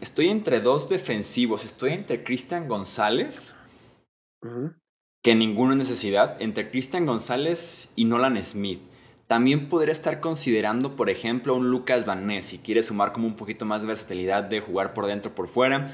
[0.00, 1.64] Estoy entre dos defensivos.
[1.64, 3.54] Estoy entre Cristian González,
[5.22, 8.80] que ninguno es necesidad, entre Cristian González y Nolan Smith.
[9.26, 13.34] También podría estar considerando, por ejemplo, un Lucas Van Ness, si quiere sumar como un
[13.34, 15.92] poquito más de versatilidad de jugar por dentro por fuera.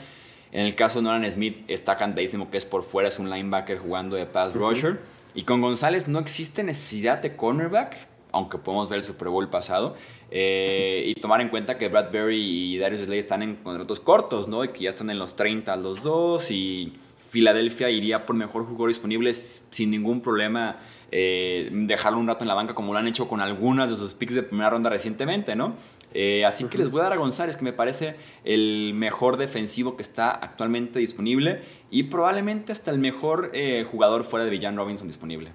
[0.50, 3.78] En el caso de Nolan Smith, está cantadísimo que es por fuera, es un linebacker
[3.78, 5.00] jugando de pass rusher.
[5.34, 7.96] Y con González no existe necesidad de cornerback,
[8.32, 9.96] aunque podemos ver el Super Bowl pasado.
[10.34, 14.64] Eh, y tomar en cuenta que Bradbury y Darius Slade están en contratos cortos, ¿no?
[14.64, 16.50] Y que ya están en los 30 los dos.
[16.50, 16.92] Y
[17.28, 20.78] Filadelfia iría por mejor jugador disponible sin ningún problema
[21.10, 24.14] eh, dejarlo un rato en la banca como lo han hecho con algunas de sus
[24.14, 25.76] picks de primera ronda recientemente, ¿no?
[26.14, 29.96] Eh, así que les voy a dar a González, que me parece el mejor defensivo
[29.96, 35.06] que está actualmente disponible y probablemente hasta el mejor eh, jugador fuera de Villan Robinson
[35.06, 35.52] disponible.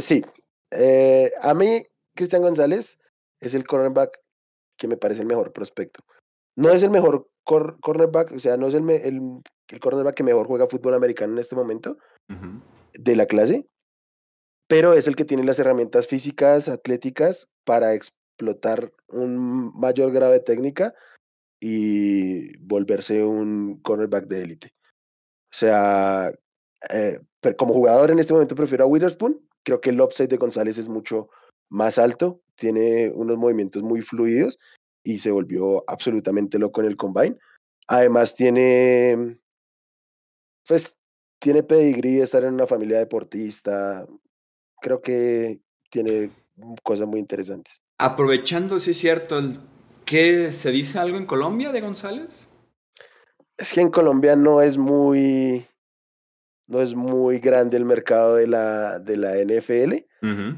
[0.00, 0.24] sí,
[1.42, 1.82] a mí
[2.14, 2.98] Cristian González
[3.40, 4.18] es el cornerback
[4.76, 6.04] que me parece el mejor prospecto.
[6.56, 10.66] No es el mejor cornerback, o sea, no es el, el, cornerback que mejor juega
[10.66, 11.98] fútbol americano en este momento,
[12.94, 13.66] de la clase,
[14.68, 20.40] pero es el que tiene las herramientas físicas, atléticas para explotar un mayor grado de
[20.40, 20.94] técnica
[21.60, 24.72] y volverse un cornerback de élite.
[25.52, 26.32] O sea,
[26.90, 27.20] eh,
[27.56, 29.40] como jugador en este momento prefiero a Witherspoon.
[29.62, 31.28] Creo que el upside de González es mucho
[31.68, 34.58] más alto, tiene unos movimientos muy fluidos
[35.02, 37.36] y se volvió absolutamente loco en el combine.
[37.88, 39.38] Además tiene,
[40.66, 40.96] pues
[41.38, 44.06] tiene pedigrí de estar en una familia deportista.
[44.80, 46.30] Creo que tiene
[46.82, 47.82] cosas muy interesantes.
[47.98, 49.40] Aprovechando, sí es cierto,
[50.04, 52.46] ¿qué se dice algo en Colombia de González?
[53.56, 55.66] Es que en Colombia no es muy,
[56.66, 60.04] no es muy grande el mercado de la, de la NFL,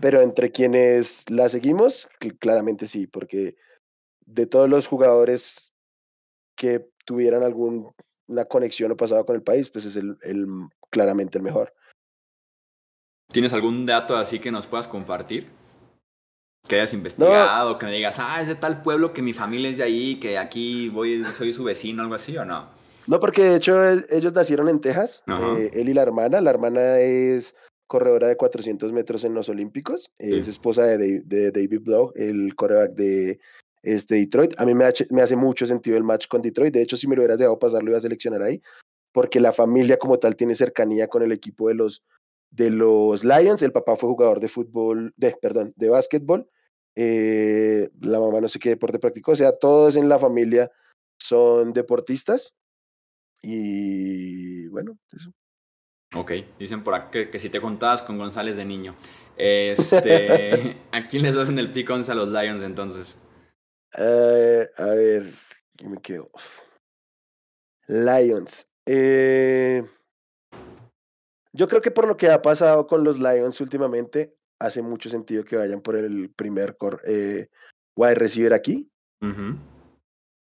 [0.00, 3.56] pero entre quienes la seguimos, claramente sí, porque
[4.26, 5.72] de todos los jugadores
[6.54, 7.94] que tuvieran algún
[8.26, 10.46] una conexión o pasado con el país, pues es el, el,
[10.90, 11.72] claramente el mejor.
[13.32, 15.48] ¿Tienes algún dato así que nos puedas compartir?
[16.66, 19.78] Que hayas investigado, que me digas, ah, es de tal pueblo que mi familia es
[19.78, 22.68] de ahí, que aquí voy, soy su vecino, algo así, ¿o no?
[23.06, 26.40] No, porque de hecho ellos nacieron en Texas, eh, él y la hermana.
[26.40, 27.54] La hermana es
[27.94, 32.90] corredora de 400 metros en los Olímpicos, es esposa de, de David Blow, el coreback
[32.94, 33.38] de
[33.84, 34.58] este, Detroit.
[34.58, 36.74] A mí me, me, hace mucho sentido el match con Detroit.
[36.74, 38.60] De hecho, si me lo hubieras dejado pasar, lo iba a seleccionar ahí,
[39.12, 42.02] porque la familia como tal tiene cercanía con el equipo de los,
[42.50, 43.62] de los Lions.
[43.62, 46.50] El papá fue jugador de fútbol, de, perdón, de básquetbol.
[46.96, 49.30] Eh, la mamá no sé qué deporte practicó.
[49.30, 50.68] O sea, todos en la familia
[51.16, 52.56] son deportistas.
[53.40, 55.30] Y bueno, eso.
[56.16, 58.94] Ok, dicen por acá que, si te contabas con González de niño.
[59.36, 63.16] Este, ¿A quién les hacen el pick a los Lions entonces?
[63.98, 65.24] Eh, a ver,
[65.84, 66.30] me quedo?
[67.86, 68.68] Lions.
[68.86, 69.84] Eh,
[71.52, 75.44] yo creo que por lo que ha pasado con los Lions últimamente, hace mucho sentido
[75.44, 77.48] que vayan por el primer eh,
[77.96, 78.90] wide receiver aquí.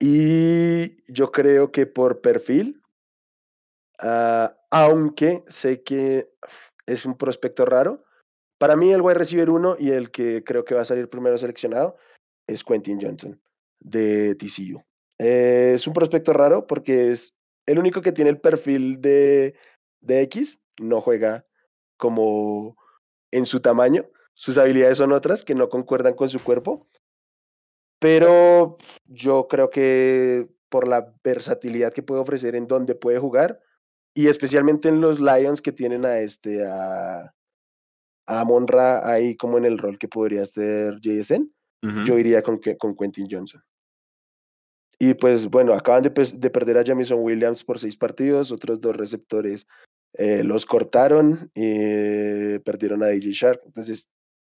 [0.00, 2.82] Y yo creo que por perfil,
[4.02, 6.30] uh, aunque sé que
[6.86, 8.04] es un prospecto raro,
[8.58, 11.38] para mí el wide receiver uno y el que creo que va a salir primero
[11.38, 11.96] seleccionado
[12.46, 13.40] es Quentin Johnson
[13.80, 14.82] de TCU.
[15.18, 19.54] Eh, es un prospecto raro porque es el único que tiene el perfil de,
[20.00, 21.46] de X, no juega
[21.96, 22.76] como
[23.30, 24.08] en su tamaño.
[24.34, 26.88] Sus habilidades son otras que no concuerdan con su cuerpo.
[28.00, 28.76] Pero
[29.06, 33.60] yo creo que por la versatilidad que puede ofrecer en donde puede jugar,
[34.18, 37.32] y especialmente en los Lions que tienen a este, a,
[38.26, 41.48] a Monra ahí como en el rol que podría ser JSN,
[42.04, 43.62] yo iría con, con Quentin Johnson.
[44.98, 48.96] Y pues bueno, acaban de, de perder a Jamison Williams por seis partidos, otros dos
[48.96, 49.68] receptores
[50.14, 53.62] eh, los cortaron y perdieron a DJ Shark.
[53.66, 54.10] Entonces,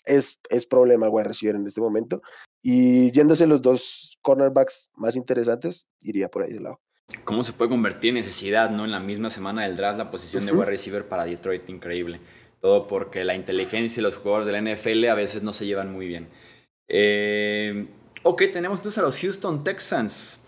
[0.06, 2.22] es, es problema wide recibir en este momento.
[2.62, 6.80] Y yéndose los dos cornerbacks más interesantes, iría por ahí de lado.
[7.24, 8.84] ¿Cómo se puede convertir en necesidad, no?
[8.84, 12.20] En la misma semana del draft, la posición de wide receiver para Detroit, increíble.
[12.60, 15.92] Todo porque la inteligencia y los jugadores de la NFL a veces no se llevan
[15.92, 16.28] muy bien.
[16.88, 17.86] Eh,
[18.22, 20.40] ok, tenemos entonces a los Houston Texans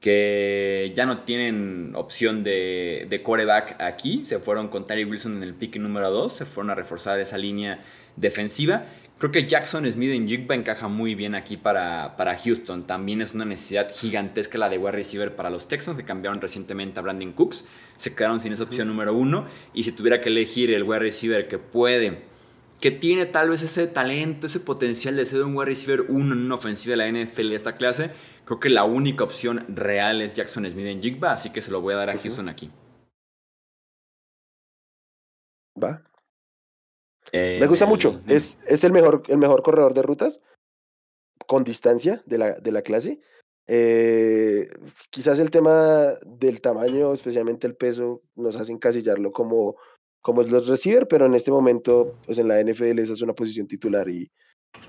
[0.00, 4.24] que ya no tienen opción de, de quarterback aquí.
[4.26, 7.38] Se fueron con Terry Wilson en el pick número 2, se fueron a reforzar esa
[7.38, 7.78] línea
[8.16, 8.84] defensiva.
[9.24, 12.86] Creo que Jackson Smith en Jigba encaja muy bien aquí para, para Houston.
[12.86, 17.00] También es una necesidad gigantesca la de wide receiver para los Texans, que cambiaron recientemente
[17.00, 17.64] a Brandon Cooks.
[17.96, 19.46] Se quedaron sin esa opción número uno.
[19.72, 22.24] Y si tuviera que elegir el wide receiver que puede,
[22.82, 26.40] que tiene tal vez ese talento, ese potencial de ser un wide receiver uno en
[26.42, 28.10] una ofensiva de la NFL de esta clase,
[28.44, 31.32] creo que la única opción real es Jackson Smith en Jigba.
[31.32, 32.70] Así que se lo voy a dar a Houston aquí.
[35.82, 36.02] Va,
[37.34, 38.20] me gusta mucho.
[38.28, 40.40] Es, es el, mejor, el mejor corredor de rutas
[41.46, 43.20] con distancia de la, de la clase.
[43.66, 44.68] Eh,
[45.10, 49.76] quizás el tema del tamaño, especialmente el peso, nos hace encasillarlo como,
[50.20, 53.34] como es los receiver, pero en este momento, pues en la NFL esa es una
[53.34, 54.30] posición titular y,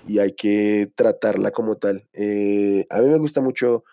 [0.08, 2.08] y hay que tratarla como tal.
[2.14, 3.84] Eh, a mí me gusta mucho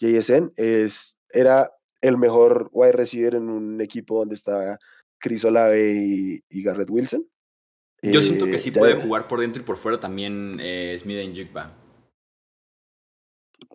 [0.00, 4.78] JSN, es, era el mejor wide receiver en un equipo donde estaba
[5.18, 7.28] Chris Olave y Garrett Wilson.
[8.02, 11.18] Yo siento que sí eh, puede jugar por dentro y por fuera también eh, Smith
[11.18, 11.76] en Jigba.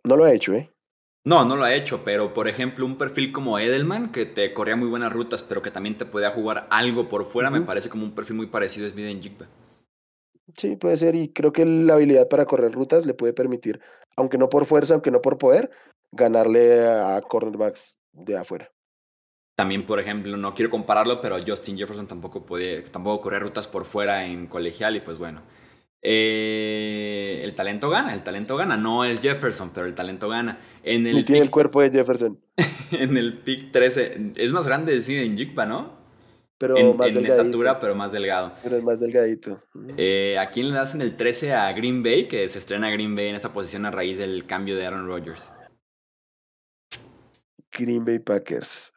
[0.05, 0.69] No lo ha hecho, ¿eh?
[1.25, 4.75] No, no lo ha hecho, pero por ejemplo, un perfil como Edelman, que te corría
[4.75, 8.03] muy buenas rutas, pero que también te podía jugar algo por fuera, me parece como
[8.03, 9.47] un perfil muy parecido a Smith en Jigba.
[10.57, 13.79] Sí, puede ser, y creo que la habilidad para correr rutas le puede permitir,
[14.17, 15.71] aunque no por fuerza, aunque no por poder,
[16.11, 18.72] ganarle a cornerbacks de afuera.
[19.63, 23.85] También, por ejemplo, no quiero compararlo, pero Justin Jefferson tampoco puede, tampoco correr rutas por
[23.85, 25.41] fuera en colegial y pues bueno.
[26.01, 28.75] Eh, el talento gana, el talento gana.
[28.75, 30.59] No es Jefferson, pero el talento gana.
[30.83, 32.37] En el tiene el cuerpo de Jefferson.
[32.91, 35.93] en el pick 13, es más grande es en Jigba, ¿no?
[36.57, 38.51] Pero en, más en estatura, pero más delgado.
[38.63, 39.63] Pero es más delgadito.
[39.95, 42.27] Eh, ¿A quién le das en el 13 a Green Bay?
[42.27, 45.53] Que se estrena Green Bay en esta posición a raíz del cambio de Aaron Rodgers.
[47.73, 48.93] Green Bay Packers.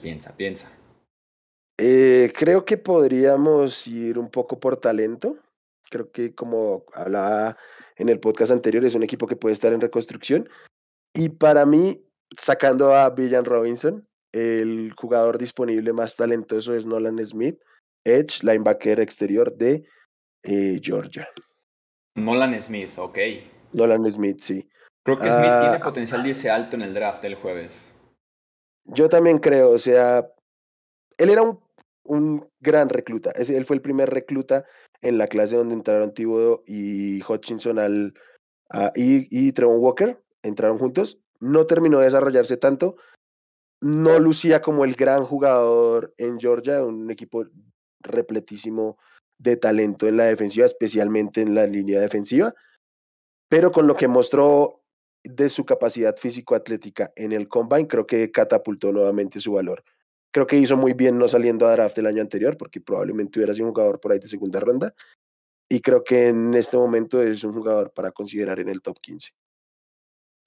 [0.00, 0.70] Piensa, piensa.
[1.78, 5.38] Eh, creo que podríamos ir un poco por talento.
[5.90, 7.56] Creo que como hablaba
[7.96, 10.48] en el podcast anterior, es un equipo que puede estar en reconstrucción.
[11.14, 12.04] Y para mí,
[12.36, 17.58] sacando a Villan Robinson, el jugador disponible más talentoso es Nolan Smith,
[18.04, 19.84] Edge, linebacker exterior de
[20.42, 21.28] eh, Georgia.
[22.14, 23.18] Nolan Smith, ok.
[23.72, 24.68] Nolan Smith, sí.
[25.02, 27.86] Creo que Smith tiene ah, potencial de irse alto en el draft del jueves.
[28.84, 30.26] Yo también creo, o sea,
[31.18, 31.60] él era un,
[32.04, 33.30] un gran recluta.
[33.30, 34.64] él fue el primer recluta
[35.02, 38.14] en la clase donde entraron Thibodeau y Hutchinson al,
[38.94, 41.18] y, y Trevon Walker, entraron juntos.
[41.40, 42.96] No terminó de desarrollarse tanto.
[43.80, 47.44] No lucía como el gran jugador en Georgia, un equipo
[48.02, 48.98] repletísimo
[49.38, 52.54] de talento en la defensiva, especialmente en la línea defensiva,
[53.48, 54.82] pero con lo que mostró
[55.24, 59.84] de su capacidad físico-atlética en el combine, creo que catapultó nuevamente su valor.
[60.32, 63.52] Creo que hizo muy bien no saliendo a draft el año anterior, porque probablemente hubiera
[63.52, 64.94] sido un jugador por ahí de segunda ronda.
[65.68, 69.30] Y creo que en este momento es un jugador para considerar en el top 15.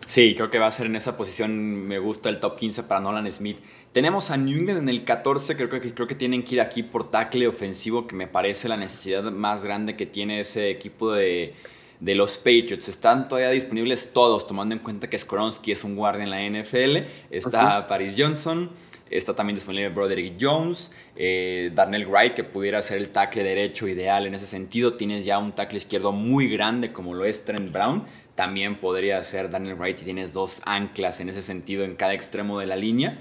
[0.06, 1.88] Sí, creo que va a ser en esa posición.
[1.88, 3.58] Me gusta el top 15 para Nolan Smith.
[3.92, 5.56] Tenemos a New en el 14.
[5.56, 8.78] Creo que, creo que tienen que ir aquí por tackle ofensivo, que me parece la
[8.78, 11.54] necesidad más grande que tiene ese equipo de,
[12.04, 12.90] de los Patriots.
[12.90, 17.08] Están todavía disponibles todos, tomando en cuenta que Skoronsky es un guardia en la NFL.
[17.32, 18.70] Está Paris Johnson.
[19.10, 24.26] Está también disponible Broderick Jones, eh, Darnell Wright, que pudiera ser el tackle derecho ideal
[24.26, 24.96] en ese sentido.
[24.96, 29.50] Tienes ya un tackle izquierdo muy grande como lo es Trent Brown también podría ser
[29.50, 33.20] Daniel Wright y tienes dos anclas en ese sentido en cada extremo de la línea.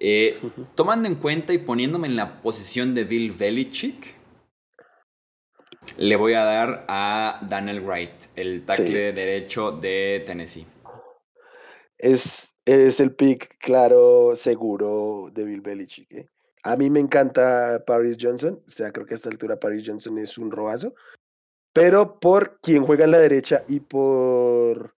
[0.00, 0.38] Eh,
[0.74, 4.14] tomando en cuenta y poniéndome en la posición de Bill Belichick,
[5.96, 10.66] le voy a dar a Daniel Wright, el tackle derecho de Tennessee.
[11.96, 16.12] Es, es el pick claro, seguro de Bill Belichick.
[16.12, 16.28] ¿eh?
[16.62, 20.18] A mí me encanta Paris Johnson, o sea, creo que a esta altura Paris Johnson
[20.18, 20.94] es un robazo.
[21.72, 24.94] Pero por quien juega en la derecha y por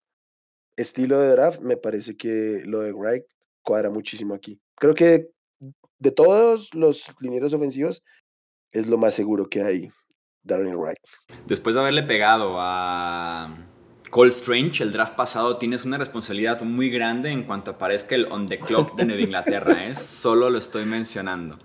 [0.76, 3.26] estilo de draft, me parece que lo de Wright
[3.64, 4.60] cuadra muchísimo aquí.
[4.76, 5.32] Creo que
[5.98, 8.04] de todos los linieros ofensivos,
[8.72, 9.92] es lo más seguro que hay
[10.50, 10.98] Darren Wright.
[11.46, 13.56] Después de haberle pegado a
[14.10, 18.48] Cole Strange, el draft pasado, tienes una responsabilidad muy grande en cuanto aparezca el on
[18.48, 19.88] the clock de Nueva Inglaterra.
[19.88, 19.96] ¿eh?
[19.96, 21.58] Solo lo estoy mencionando.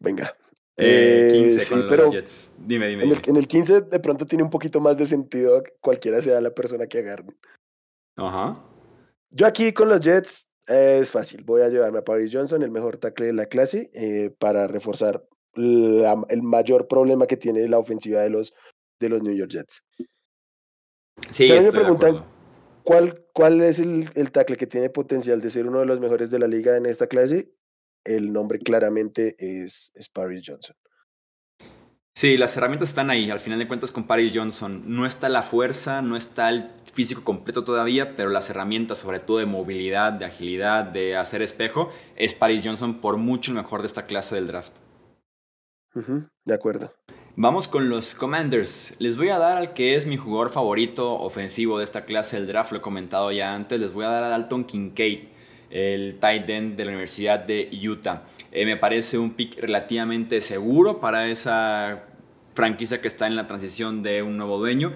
[0.00, 0.32] Venga.
[0.78, 2.10] 15 eh, sí, pero
[2.58, 3.04] Dime, dime.
[3.04, 6.40] En el, en el, 15 de pronto tiene un poquito más de sentido cualquiera sea
[6.40, 7.24] la persona que agarre.
[8.16, 8.52] Ajá.
[9.30, 11.44] Yo aquí con los Jets es fácil.
[11.44, 15.24] Voy a llevarme a Paris Johnson, el mejor tackle de la clase, eh, para reforzar
[15.56, 18.54] el mayor problema que tiene la ofensiva de los,
[19.00, 19.82] de los New York Jets.
[21.30, 22.24] Sí, me preguntan
[22.82, 26.30] cuál, cuál es el, el tackle que tiene potencial de ser uno de los mejores
[26.30, 27.50] de la liga en esta clase,
[28.04, 30.76] el nombre claramente es, es Paris Johnson.
[32.16, 33.30] Sí, las herramientas están ahí.
[33.30, 37.24] Al final de cuentas, con Paris Johnson no está la fuerza, no está el físico
[37.24, 42.32] completo todavía, pero las herramientas, sobre todo de movilidad, de agilidad, de hacer espejo, es
[42.32, 44.72] Paris Johnson por mucho el mejor de esta clase del draft.
[46.44, 46.92] De acuerdo.
[47.38, 48.94] Vamos con los Commanders.
[48.98, 52.46] Les voy a dar al que es mi jugador favorito ofensivo de esta clase del
[52.46, 53.78] draft, lo he comentado ya antes.
[53.78, 55.28] Les voy a dar a Dalton Kincaid,
[55.70, 58.24] el tight end de la Universidad de Utah.
[58.52, 62.04] Eh, me parece un pick relativamente seguro para esa
[62.54, 64.92] franquicia que está en la transición de un nuevo dueño.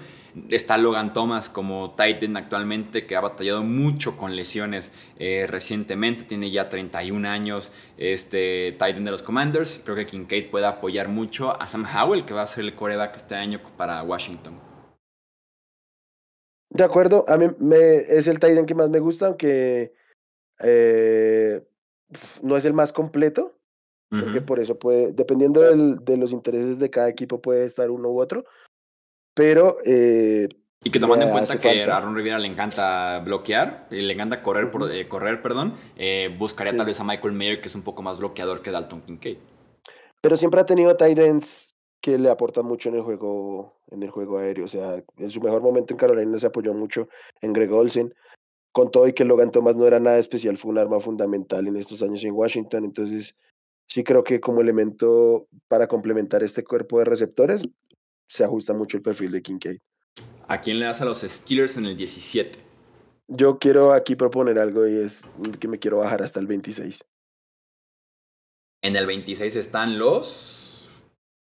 [0.49, 6.49] Está Logan Thomas como Titan actualmente, que ha batallado mucho con lesiones eh, recientemente, tiene
[6.51, 9.81] ya 31 años, este Titan de los Commanders.
[9.83, 13.17] Creo que Kincaid puede apoyar mucho a Sam Howell, que va a ser el coreback
[13.17, 14.59] este año para Washington.
[16.69, 19.93] De acuerdo, a mí me, es el Titan que más me gusta, aunque
[20.59, 21.61] eh,
[22.41, 23.57] no es el más completo.
[24.09, 28.09] Creo por eso puede, dependiendo del, de los intereses de cada equipo, puede estar uno
[28.09, 28.43] u otro.
[29.33, 29.77] Pero.
[29.85, 30.49] Eh,
[30.83, 34.41] y que tomando en cuenta que a Ron Rivera le encanta bloquear, y le encanta
[34.41, 37.83] correr, por, eh, correr perdón, eh, buscaría tal vez a Michael Mayer, que es un
[37.83, 39.37] poco más bloqueador que Dalton Kincaid.
[40.21, 44.39] Pero siempre ha tenido Titans que le aportan mucho en el juego en el juego
[44.39, 44.65] aéreo.
[44.65, 47.07] O sea, en su mejor momento en Carolina se apoyó mucho
[47.41, 48.13] en Greg Olsen.
[48.71, 51.75] Con todo y que Logan Thomas no era nada especial, fue un arma fundamental en
[51.75, 52.85] estos años en Washington.
[52.85, 53.35] Entonces,
[53.87, 57.63] sí creo que como elemento para complementar este cuerpo de receptores,
[58.31, 59.79] se ajusta mucho el perfil de Kincaid.
[60.47, 62.59] ¿A quién le das a los Steelers en el 17?
[63.27, 65.23] Yo quiero aquí proponer algo y es
[65.59, 67.03] que me quiero bajar hasta el 26.
[68.83, 70.89] En el 26 están los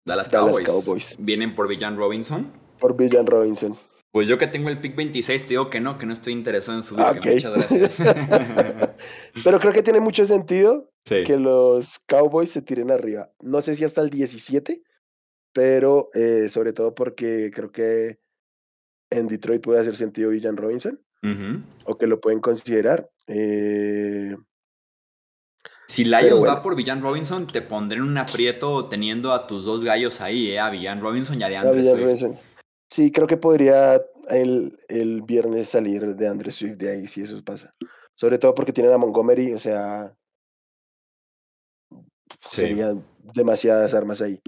[0.05, 1.17] Dallas, Cowboys.
[1.19, 2.53] Vienen por Villan Robinson.
[2.79, 3.77] Por Villan Robinson.
[4.11, 6.77] Pues yo que tengo el pick 26 te digo que no, que no estoy interesado
[6.77, 7.05] en subir.
[7.05, 7.97] Muchas gracias.
[9.43, 13.31] Pero creo que tiene mucho sentido que los Cowboys se tiren arriba.
[13.41, 14.81] No sé si hasta el 17,
[15.57, 18.19] pero eh, sobre todo porque creo que
[19.09, 21.01] en Detroit puede hacer sentido Villan Robinson,
[21.85, 23.09] o que lo pueden considerar.
[23.25, 24.37] Eh,
[25.87, 29.83] si Lions va por Villan Robinson, te pondré en un aprieto teniendo a tus dos
[29.83, 32.39] gallos ahí, eh, a Villan Robinson y a DeAndre Swift.
[32.87, 37.43] Sí, creo que podría el, el viernes salir de Andre Swift de ahí si eso
[37.43, 37.71] pasa.
[38.13, 40.15] Sobre todo porque tienen a Montgomery, o sea,
[42.47, 44.39] serían demasiadas armas ahí.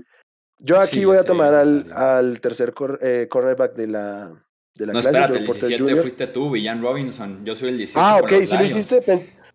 [0.59, 4.31] Yo aquí voy a tomar al, al tercer eh, cornerback de la,
[4.75, 5.09] de la no, clase.
[5.09, 7.45] espérate, el 17 fuiste tú, Villan Robinson.
[7.45, 8.05] Yo soy el 17.
[8.05, 9.01] Ah, ok, si lo hiciste,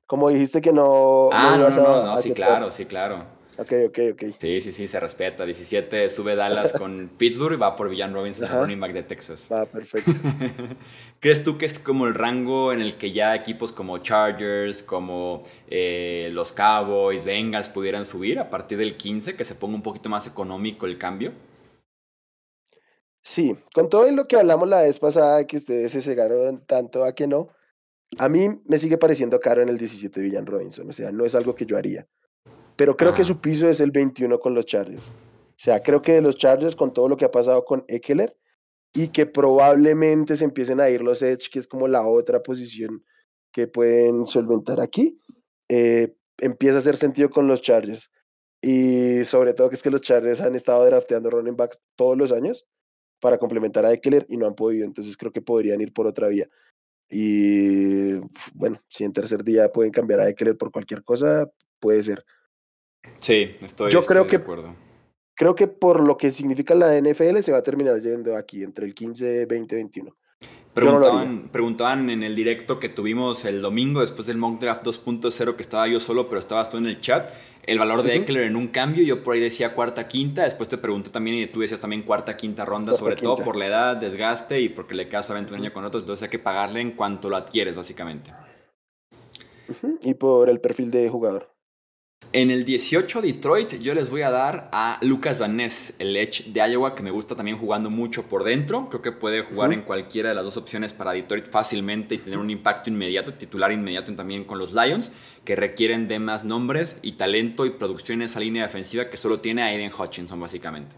[0.07, 1.29] como dijiste que no.
[1.33, 3.27] Ah, no, no, no, sí, claro, sí, claro.
[3.57, 4.23] Ok, ok, ok.
[4.39, 5.45] Sí, sí, sí, se respeta.
[5.45, 9.51] 17 sube Dallas con Pittsburgh y va por Villan Robinson, el running back de Texas.
[9.53, 10.11] Ah, perfecto.
[11.21, 15.43] ¿Crees tú que es como el rango en el que ya equipos como Chargers, como
[15.69, 20.09] eh, los Cowboys, Bengals pudieran subir a partir del 15, que se ponga un poquito
[20.09, 21.33] más económico el cambio?
[23.23, 27.15] Sí, con todo lo que hablamos la vez pasada, que ustedes se cegaron tanto a
[27.15, 27.49] que no,
[28.19, 30.89] a mí me sigue pareciendo caro en el 17 Villan Robinson.
[30.89, 32.07] O sea, no es algo que yo haría.
[32.77, 35.09] Pero creo que su piso es el 21 con los Chargers.
[35.09, 38.37] O sea, creo que de los Chargers, con todo lo que ha pasado con Eckler,
[38.93, 43.05] y que probablemente se empiecen a ir los Edge, que es como la otra posición
[43.53, 45.21] que pueden solventar aquí,
[45.69, 48.11] eh, empieza a hacer sentido con los Chargers.
[48.63, 52.33] Y sobre todo que es que los Chargers han estado drafteando running backs todos los
[52.33, 52.67] años
[53.21, 54.87] para complementar a Eckler y no han podido.
[54.87, 56.49] Entonces creo que podrían ir por otra vía.
[57.11, 58.15] Y
[58.55, 62.25] bueno, si en tercer día pueden cambiar a Eckler por cualquier cosa, puede ser.
[63.21, 64.75] Sí, estoy, Yo creo que, de acuerdo.
[65.35, 68.87] Creo que por lo que significa la NFL se va a terminar yendo aquí entre
[68.87, 70.17] el 15, 20, 21.
[70.75, 75.63] Preguntaban, preguntaban en el directo que tuvimos el domingo después del mock draft 2.0 que
[75.63, 77.31] estaba yo solo, pero estabas tú en el chat,
[77.63, 79.05] el valor de Eckler en un cambio.
[79.05, 80.43] Yo por ahí decía cuarta, quinta.
[80.43, 83.67] Después te pregunté también y tú decías también cuarta, quinta ronda, sobre todo por la
[83.67, 86.03] edad, desgaste y porque le queda solamente un año con otros.
[86.03, 88.33] Entonces hay que pagarle en cuanto lo adquieres, básicamente.
[90.03, 91.54] Y por el perfil de jugador.
[92.33, 96.53] En el 18 Detroit yo les voy a dar a Lucas Van Ness, el Edge
[96.53, 98.89] de Iowa, que me gusta también jugando mucho por dentro.
[98.89, 102.39] Creo que puede jugar en cualquiera de las dos opciones para Detroit fácilmente y tener
[102.39, 105.13] un impacto inmediato, titular inmediato también con los Lions,
[105.45, 109.41] que requieren de más nombres y talento y producción en esa línea defensiva que solo
[109.41, 110.97] tiene Aiden Hutchinson básicamente.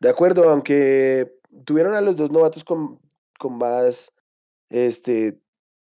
[0.00, 1.32] De acuerdo, aunque
[1.64, 3.00] tuvieron a los dos novatos con,
[3.38, 4.12] con más
[4.70, 5.40] este,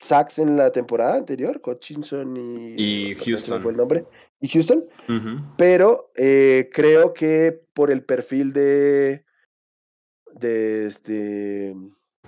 [0.05, 3.61] sacks en la temporada anterior, Hutchinson y, Houston.
[3.61, 4.05] Fue el nombre.
[4.41, 4.85] Y Houston.
[5.57, 9.25] Pero eh, creo que por el perfil de.
[10.33, 11.75] De este.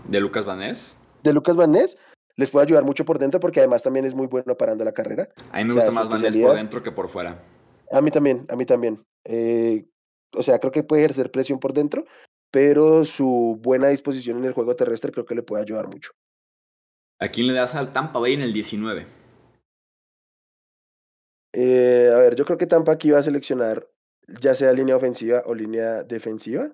[0.09, 0.97] De Lucas Vanés.
[1.23, 1.99] De Lucas Vanés.
[2.37, 5.29] Les puede ayudar mucho por dentro porque además también es muy bueno parando la carrera.
[5.53, 7.43] A mí me gusta más Vanés por dentro que por fuera.
[7.91, 9.03] A mí también, a mí también.
[9.25, 9.87] Eh,
[10.35, 12.05] o sea, creo que puede ejercer presión por dentro,
[12.51, 16.13] pero su buena disposición en el juego terrestre creo que le puede ayudar mucho.
[17.19, 19.07] ¿A quién le das al Tampa Bay en el 19?
[21.53, 23.89] Eh, a ver, yo creo que Tampa aquí va a seleccionar
[24.41, 26.69] ya sea línea ofensiva o línea defensiva.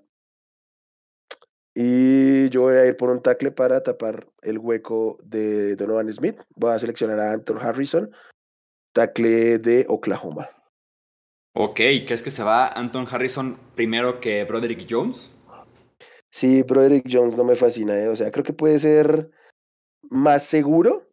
[1.75, 6.41] Y yo voy a ir por un tackle para tapar el hueco de Donovan Smith.
[6.55, 8.11] Voy a seleccionar a Anton Harrison,
[8.93, 10.49] tackle de Oklahoma.
[11.55, 15.33] Ok, ¿crees que se va Anton Harrison primero que Broderick Jones?
[16.31, 18.09] Sí, Broderick Jones no me fascina, ¿eh?
[18.09, 19.31] o sea, creo que puede ser
[20.11, 21.09] más seguro,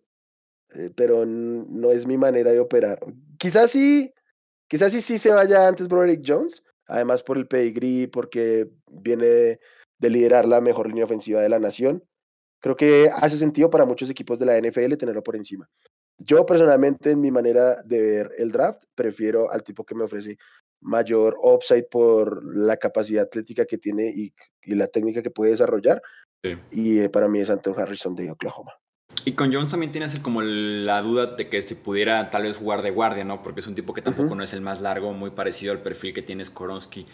[0.76, 3.00] eh, pero no es mi manera de operar.
[3.38, 4.14] Quizás sí,
[4.68, 9.60] quizás sí, sí se vaya antes Broderick Jones, además por el pedigree, porque viene de,
[10.10, 12.04] liderar la mejor línea ofensiva de la nación.
[12.62, 15.70] Creo que hace sentido para muchos equipos de la NFL tenerlo por encima.
[16.18, 20.38] Yo personalmente, en mi manera de ver el draft, prefiero al tipo que me ofrece
[20.82, 24.34] mayor upside por la capacidad atlética que tiene y,
[24.66, 26.02] la técnica que puede desarrollar.
[26.72, 28.72] Y eh, para mí es Anton Harrison de Oklahoma.
[29.26, 32.82] Y con Jones también tienes como la duda de que si pudiera tal vez jugar
[32.82, 33.44] de guardia, ¿no?
[33.44, 36.14] Porque es un tipo que tampoco no es el más largo, muy parecido al perfil
[36.14, 37.06] que tiene Skoronsky.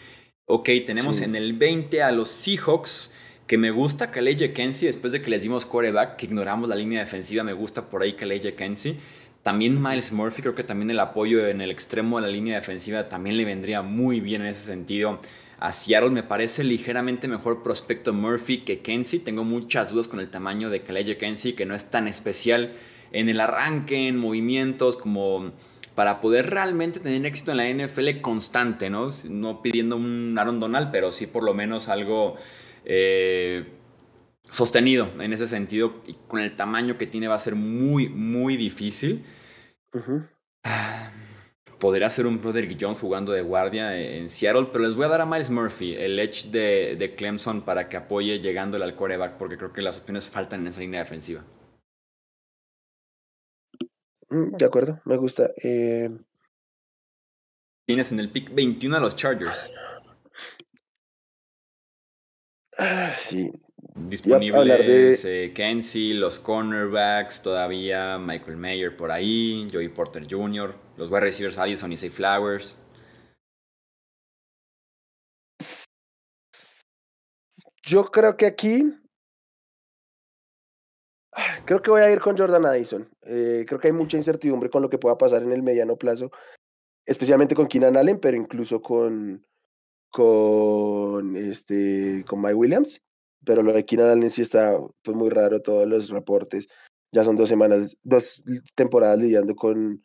[0.46, 3.10] Ok, tenemos en el 20 a los Seahawks,
[3.46, 7.00] que me gusta Kalei Kensi después de que les dimos coreback, que ignoramos la línea
[7.00, 8.96] defensiva, me gusta por ahí Kalei Kensi.
[9.42, 13.08] También Miles Murphy, creo que también el apoyo en el extremo de la línea defensiva
[13.08, 15.18] también le vendría muy bien en ese sentido.
[15.58, 19.20] A Seattle me parece ligeramente mejor prospecto Murphy que Kenzie.
[19.20, 22.72] Tengo muchas dudas con el tamaño de Calais Kenzie, que no es tan especial
[23.12, 25.52] en el arranque, en movimientos, como
[25.94, 29.08] para poder realmente tener éxito en la NFL constante, ¿no?
[29.30, 32.36] No pidiendo un Aaron Donald, pero sí por lo menos algo
[32.84, 33.64] eh,
[34.42, 36.02] sostenido en ese sentido.
[36.06, 39.24] Y con el tamaño que tiene va a ser muy, muy difícil.
[41.78, 45.20] Podría ser un Broderick Jones jugando de guardia en Seattle, pero les voy a dar
[45.20, 49.56] a Miles Murphy, el edge de, de Clemson, para que apoye llegándole al coreback, porque
[49.56, 51.44] creo que las opciones faltan en esa línea defensiva.
[54.28, 55.50] Mm, de acuerdo, me gusta.
[55.62, 56.10] Eh,
[57.86, 59.70] Tienes en el pick 21 a los Chargers.
[62.78, 63.50] Ah, sí,
[63.94, 65.44] Disponibles de...
[65.44, 71.58] Eh, Kenzie, los cornerbacks, todavía Michael Mayer por ahí, Joey Porter Jr., los wide receivers
[71.58, 72.78] Addison y Say Flowers.
[77.82, 78.92] Yo creo que aquí.
[81.64, 83.08] Creo que voy a ir con Jordan Addison.
[83.22, 86.30] Eh, creo que hay mucha incertidumbre con lo que pueda pasar en el mediano plazo,
[87.04, 89.44] especialmente con Keenan Allen, pero incluso con,
[90.10, 93.02] con, este, con Mike Williams
[93.46, 96.68] pero lo de Keenan Allen sí está pues, muy raro, todos los reportes.
[97.12, 98.42] Ya son dos semanas, dos
[98.74, 100.02] temporadas lidiando con,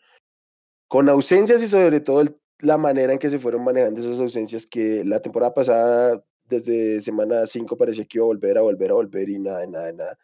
[0.91, 2.25] con ausencias y sobre todo
[2.59, 7.47] la manera en que se fueron manejando esas ausencias que la temporada pasada, desde semana
[7.47, 10.19] 5, parecía que iba a volver a volver a volver y nada, nada, nada.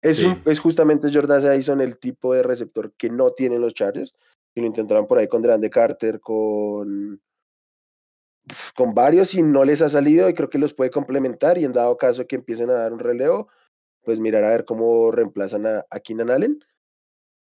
[0.00, 4.14] Es, es justamente Jordan Addison el tipo de receptor que no tienen los Chargers,
[4.54, 7.20] y lo intentaron por ahí con Grande Carter, con
[8.76, 11.72] con varios y no les ha salido y creo que los puede complementar y en
[11.72, 13.48] dado caso que empiecen a dar un relevo,
[14.04, 16.64] pues mirar a ver cómo reemplazan a, Keenan Allen.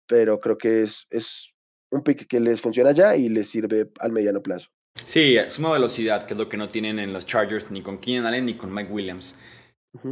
[0.06, 1.54] Pero creo que es, es
[1.90, 4.70] un pick que les funciona ya y les sirve al mediano plazo.
[5.04, 8.26] Sí, suma velocidad, que es lo que no tienen en los Chargers ni con Keenan
[8.26, 9.38] Allen ni con Mike Williams.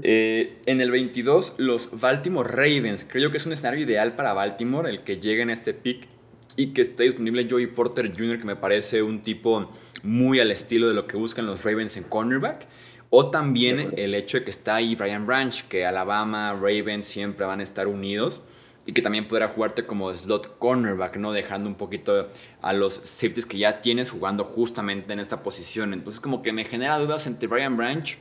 [0.02, 3.04] Eh, en el 22, los Baltimore Ravens.
[3.04, 6.08] Creo que es un escenario ideal para Baltimore el que llegue en este pick
[6.56, 9.70] y que esté disponible Joey Porter Jr., que me parece un tipo
[10.02, 12.66] muy al estilo de lo que buscan los Ravens en cornerback.
[13.10, 17.60] O también el hecho de que está ahí Brian Branch, que Alabama, Ravens siempre van
[17.60, 18.42] a estar unidos
[18.86, 21.32] y que también podrá jugarte como slot cornerback, ¿no?
[21.32, 22.28] Dejando un poquito
[22.62, 25.92] a los safeties que ya tienes jugando justamente en esta posición.
[25.92, 28.16] Entonces como que me genera dudas entre Brian Branch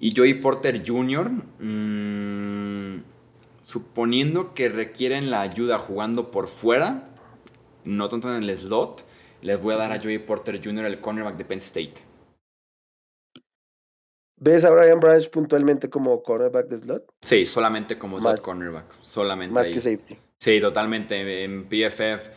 [0.00, 1.30] y Joey Porter Jr.
[3.62, 7.04] suponiendo que requieren la ayuda jugando por fuera,
[7.84, 9.06] no tanto en el slot,
[9.40, 12.13] les voy a dar a Joey Porter Jr., el cornerback de Penn State.
[14.36, 17.04] ¿Ves a Brian Branch puntualmente como cornerback de slot?
[17.20, 18.86] Sí, solamente como slot cornerback.
[19.00, 20.18] Solamente más que safety.
[20.38, 21.44] Sí, totalmente.
[21.44, 22.28] En PFF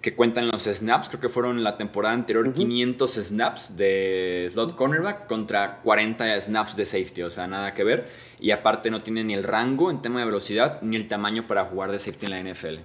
[0.00, 5.26] que cuentan los snaps, creo que fueron la temporada anterior 500 snaps de slot cornerback
[5.26, 8.08] contra 40 snaps de safety, o sea, nada que ver.
[8.38, 11.66] Y aparte no tiene ni el rango en tema de velocidad ni el tamaño para
[11.66, 12.78] jugar de safety en la NFL.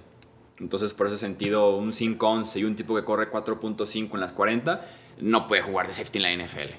[0.58, 4.86] Entonces, por ese sentido, un 5-11 y un tipo que corre 4.5 en las 40
[5.18, 6.72] no puede jugar de safety en la NFL.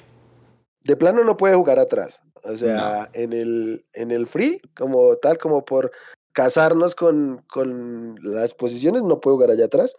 [0.88, 2.22] De plano no puede jugar atrás.
[2.44, 5.92] O sea, en, el, en el free, como tal, como por
[6.32, 9.96] casarnos con, con las posiciones, no puede jugar allá atrás.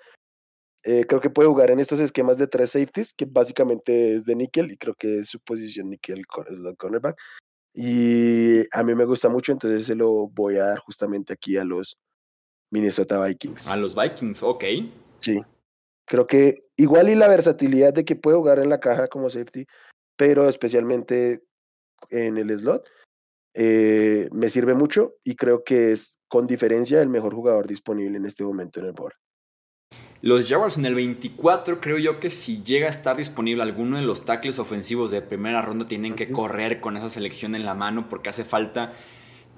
[0.84, 4.34] Eh, creo que puede jugar en estos esquemas de tres safeties, que básicamente es de
[4.34, 7.20] níquel, y creo que es su posición níquel es la cornerback.
[7.74, 11.64] Y a mí me gusta mucho, entonces se lo voy a dar justamente aquí a
[11.64, 11.98] los
[12.70, 13.68] Minnesota Vikings.
[13.68, 14.64] A los Vikings, ok.
[15.18, 15.42] Sí.
[16.06, 19.66] Creo que igual y la versatilidad de que puede jugar en la caja como safety,
[20.18, 21.44] pero especialmente
[22.10, 22.84] en el slot,
[23.54, 28.26] eh, me sirve mucho y creo que es con diferencia el mejor jugador disponible en
[28.26, 29.14] este momento en el board.
[30.20, 34.02] Los Jaguars en el 24, creo yo que si llega a estar disponible alguno de
[34.02, 38.08] los tackles ofensivos de primera ronda, tienen que correr con esa selección en la mano
[38.08, 38.92] porque hace falta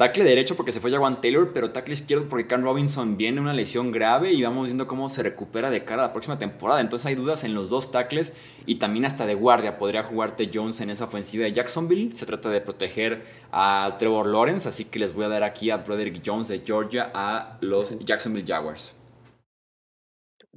[0.01, 3.53] tackle derecho porque se fue Jaguan Taylor, pero tackle izquierdo porque Cam Robinson viene una
[3.53, 6.81] lesión grave y vamos viendo cómo se recupera de cara a la próxima temporada.
[6.81, 8.33] Entonces hay dudas en los dos tackles
[8.65, 12.15] y también hasta de guardia podría jugarte Jones en esa ofensiva de Jacksonville.
[12.15, 15.77] Se trata de proteger a Trevor Lawrence, así que les voy a dar aquí a
[15.77, 18.97] Broderick Jones de Georgia a los Jacksonville Jaguars.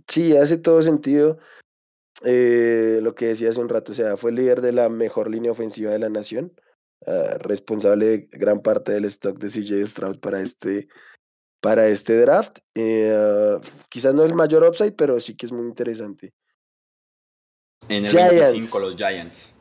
[0.08, 1.38] Sí, hace todo sentido
[2.24, 3.92] eh, lo que decía hace un rato.
[3.92, 6.54] O sea, fue líder de la mejor línea ofensiva de la nación,
[7.08, 10.88] ah, responsable de gran parte del stock de CJ Stroud para este,
[11.62, 12.60] para este draft.
[12.76, 16.34] Eh, quizás no el mayor upside, pero sí que es muy interesante.
[17.90, 18.52] En el Giants.
[18.52, 19.54] 25, los Giants.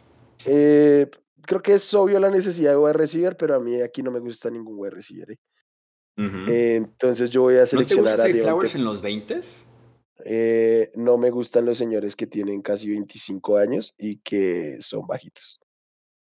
[0.47, 1.11] Eh,
[1.43, 4.21] creo que es obvio la necesidad de wide receiver, pero a mí aquí no me
[4.21, 5.39] gusta ningún wide receiver.
[6.17, 9.67] entonces yo voy a seleccionar ¿No te gusta a Flowers en los 20s?
[10.25, 15.61] Eh, no me gustan los señores que tienen casi 25 años y que son bajitos.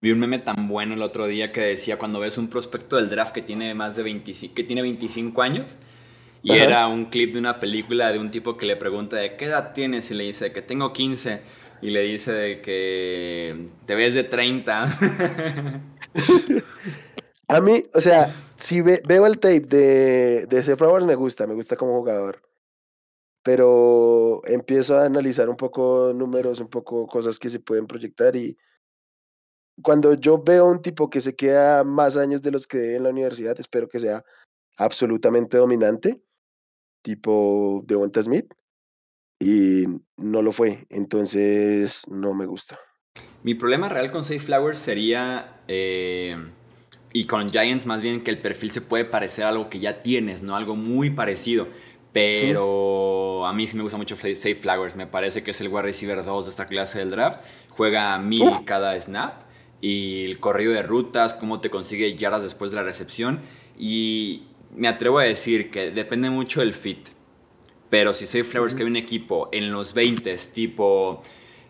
[0.00, 3.08] Vi un meme tan bueno el otro día que decía cuando ves un prospecto del
[3.08, 5.78] draft que tiene más de 25, que tiene 25 años
[6.42, 9.46] y era un clip de una película de un tipo que le pregunta de qué
[9.46, 11.40] edad tienes y le dice que tengo 15
[11.82, 14.98] y le dice de que te ves de 30.
[17.48, 21.54] A mí, o sea, si veo el tape de, de ese Flowers me gusta, me
[21.54, 22.42] gusta como jugador.
[23.42, 28.56] Pero empiezo a analizar un poco números, un poco cosas que se pueden proyectar y
[29.82, 33.02] cuando yo veo un tipo que se queda más años de los que debe en
[33.04, 34.24] la universidad, espero que sea
[34.76, 36.20] absolutamente dominante,
[37.02, 38.52] tipo Devonta Smith,
[39.38, 39.84] y
[40.16, 42.78] no lo fue, entonces no me gusta.
[43.42, 46.36] Mi problema real con Safe Flowers sería, eh,
[47.12, 50.02] y con Giants más bien, que el perfil se puede parecer a algo que ya
[50.02, 50.56] tienes, ¿no?
[50.56, 51.68] Algo muy parecido.
[52.12, 54.96] Pero a mí sí me gusta mucho Safe Flowers.
[54.96, 57.40] Me parece que es el wide receiver 2 de esta clase del draft.
[57.68, 59.45] Juega a mil cada snap.
[59.86, 63.38] Y el corrido de rutas, cómo te consigue yardas después de la recepción.
[63.78, 64.42] Y
[64.74, 67.10] me atrevo a decir que depende mucho del fit.
[67.88, 71.22] Pero si Safe Flowers que hay un equipo en los 20 tipo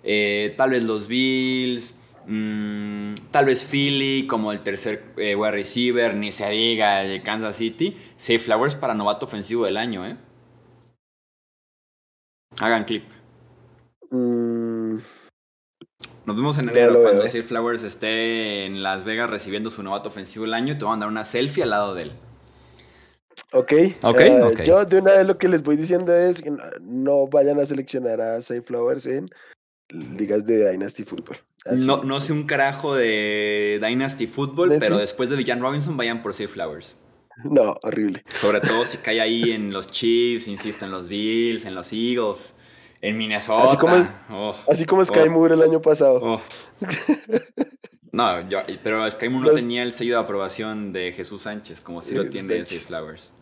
[0.02, 1.94] eh, tal vez los Bills,
[2.26, 7.56] mm, tal vez Philly como el tercer eh, wide receiver, ni se diga el Kansas
[7.56, 10.16] City, Safe Flowers para novato ofensivo del año, ¿eh?
[12.60, 13.04] Hagan clip.
[14.10, 15.15] Mm.
[16.26, 20.44] Nos vemos en enero cuando Safe Flowers esté en Las Vegas recibiendo su novato ofensivo
[20.44, 22.12] del año y te van a dar una selfie al lado de él.
[23.52, 23.72] Ok.
[24.02, 26.50] Okay, eh, Yo de una vez lo que les voy diciendo es que
[26.80, 29.26] no vayan a seleccionar a Safe Flowers en
[29.88, 31.38] ligas de Dynasty Football.
[31.78, 36.34] No, no sé un carajo de Dynasty Football, pero después de Villan Robinson vayan por
[36.34, 36.96] Safe Flowers.
[37.44, 38.24] No, horrible.
[38.40, 42.54] Sobre todo si cae ahí en los Chiefs, insisto, en los Bills, en los Eagles,
[43.00, 43.64] en Minnesota.
[43.64, 45.30] Así como, oh, así como Sky oh.
[45.30, 46.20] Moore el año pasado.
[46.22, 46.40] Oh.
[48.12, 52.00] No, yo, pero Sky Moore no tenía el sello de aprobación de Jesús Sánchez, como
[52.00, 53.34] si lo tiene Safe Flowers.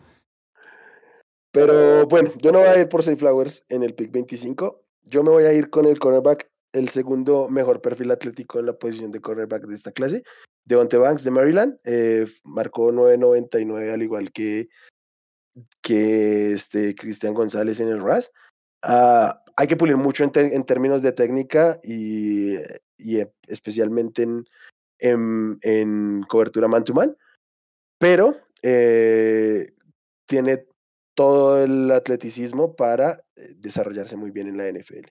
[1.51, 4.83] Pero bueno, yo no voy a ir por Safe Flowers en el pick 25.
[5.03, 8.73] Yo me voy a ir con el cornerback, el segundo mejor perfil atlético en la
[8.73, 10.23] posición de cornerback de esta clase,
[10.65, 14.67] Devonte Banks de Maryland eh, marcó 9.99 al igual que,
[15.81, 18.31] que este Cristian González en el RAS.
[18.81, 22.55] Ah, hay que pulir mucho en, términos de técnica y,
[22.97, 24.45] y eh, especialmente en,
[24.99, 27.15] en, en, cobertura man to man,
[27.99, 29.71] pero eh,
[30.27, 30.65] tiene
[31.15, 35.07] todo el atleticismo para eh, desarrollarse muy bien en la NFL.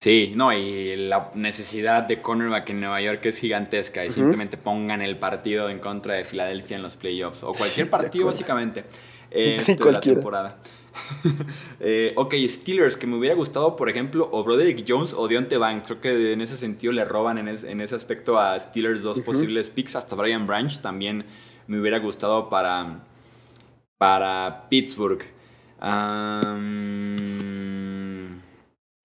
[0.00, 5.02] Sí, no, y la necesidad de cornerback en Nueva York es gigantesca y simplemente pongan
[5.02, 8.84] el partido en contra de Filadelfia en los playoffs o cualquier partido básicamente
[9.30, 10.58] eh, de la temporada.
[11.80, 15.84] eh, ok, Steelers, que me hubiera gustado, por ejemplo, o Broderick Jones o Deontay Banks.
[15.84, 17.48] Creo que en ese sentido le roban en,
[17.80, 19.96] ese aspecto a Steelers dos posibles picks.
[19.96, 21.24] Hasta Brian Branch también
[21.66, 23.04] me hubiera gustado para,
[23.98, 25.22] para Pittsburgh.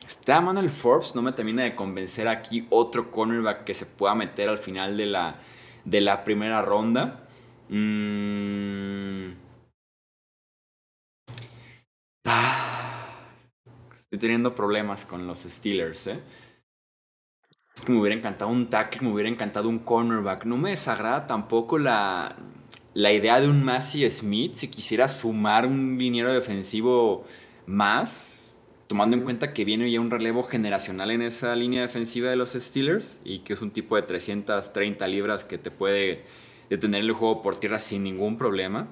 [0.07, 4.49] Está Manuel Forbes, no me termina de convencer aquí otro cornerback que se pueda meter
[4.49, 5.35] al final de la,
[5.83, 7.27] de la primera ronda.
[7.69, 9.50] Mm.
[12.23, 16.19] Estoy teniendo problemas con los Steelers, ¿eh?
[17.73, 20.45] Es que me hubiera encantado un tackle, me hubiera encantado un cornerback.
[20.45, 22.35] No me desagrada tampoco la,
[22.93, 27.25] la idea de un Massey Smith si quisiera sumar un liniero defensivo
[27.65, 28.41] más
[28.87, 32.51] tomando en cuenta que viene ya un relevo generacional en esa línea defensiva de los
[32.51, 36.25] Steelers y que es un tipo de 330 libras que te puede
[36.69, 38.89] detener el juego por tierra sin ningún problema.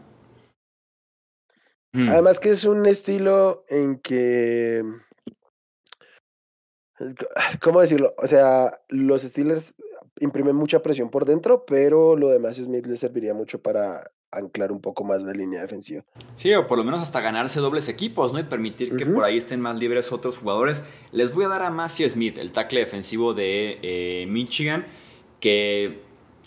[1.94, 2.10] Hmm.
[2.10, 4.84] Además que es un estilo en que...
[7.62, 8.14] ¿Cómo decirlo?
[8.18, 9.76] O sea, los Steelers
[10.20, 14.80] imprimen mucha presión por dentro, pero lo demás Smith le serviría mucho para anclar un
[14.80, 16.04] poco más la línea defensiva.
[16.36, 18.40] Sí, o por lo menos hasta ganarse dobles equipos, ¿no?
[18.40, 20.84] Y permitir que por ahí estén más libres otros jugadores.
[21.12, 24.86] Les voy a dar a Matthew Smith, el tackle defensivo de eh, Michigan,
[25.40, 26.04] que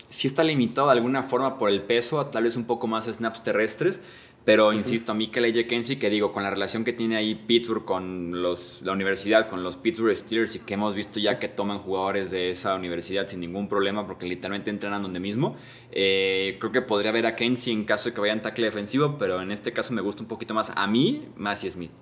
[0.09, 3.43] sí está limitado de alguna forma por el peso, tal vez un poco más snaps
[3.43, 4.01] terrestres,
[4.45, 7.84] pero insisto, a mí que Kenzie, que digo, con la relación que tiene ahí Pittsburgh
[7.84, 11.78] con los, la universidad, con los Pittsburgh Steelers y que hemos visto ya que toman
[11.78, 15.57] jugadores de esa universidad sin ningún problema porque literalmente entrenan donde mismo,
[15.93, 19.16] eh, creo que podría ver a Kenzie en caso de que vaya en tackle defensivo,
[19.18, 21.93] pero en este caso me gusta un poquito más a mí, Massey Smith.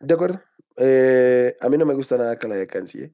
[0.00, 0.42] De acuerdo.
[0.76, 3.04] Eh, a mí no me gusta nada de Kenzie.
[3.04, 3.12] ¿eh?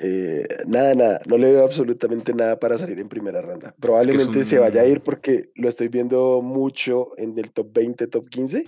[0.00, 3.74] Eh, nada, nada, no le veo absolutamente nada para salir en primera ronda.
[3.78, 8.28] Probablemente se vaya a ir porque lo estoy viendo mucho en el top 20, top
[8.28, 8.66] 15,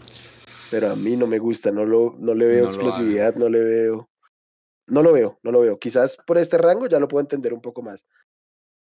[0.71, 4.11] pero a mí no me gusta, no, lo, no le veo explosividad, no le veo,
[4.89, 5.79] no lo veo, no lo veo.
[5.79, 8.05] Quizás por este rango ya lo puedo entender un poco más,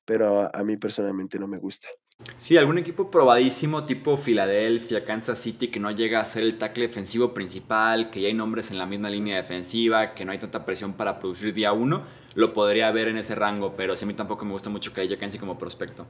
[0.04, 1.88] pero a, mí personalmente no me gusta.
[2.36, 6.86] Sí, algún equipo probadísimo tipo Filadelfia, Kansas City, que no llega a ser el tackle
[6.86, 10.64] defensivo principal, que ya hay nombres en la misma línea defensiva, que no hay tanta
[10.64, 14.14] presión para producir día uno, lo podría ver en ese rango, pero sí a mí
[14.14, 16.06] tampoco me gusta mucho que haya Kenzie como prospecto.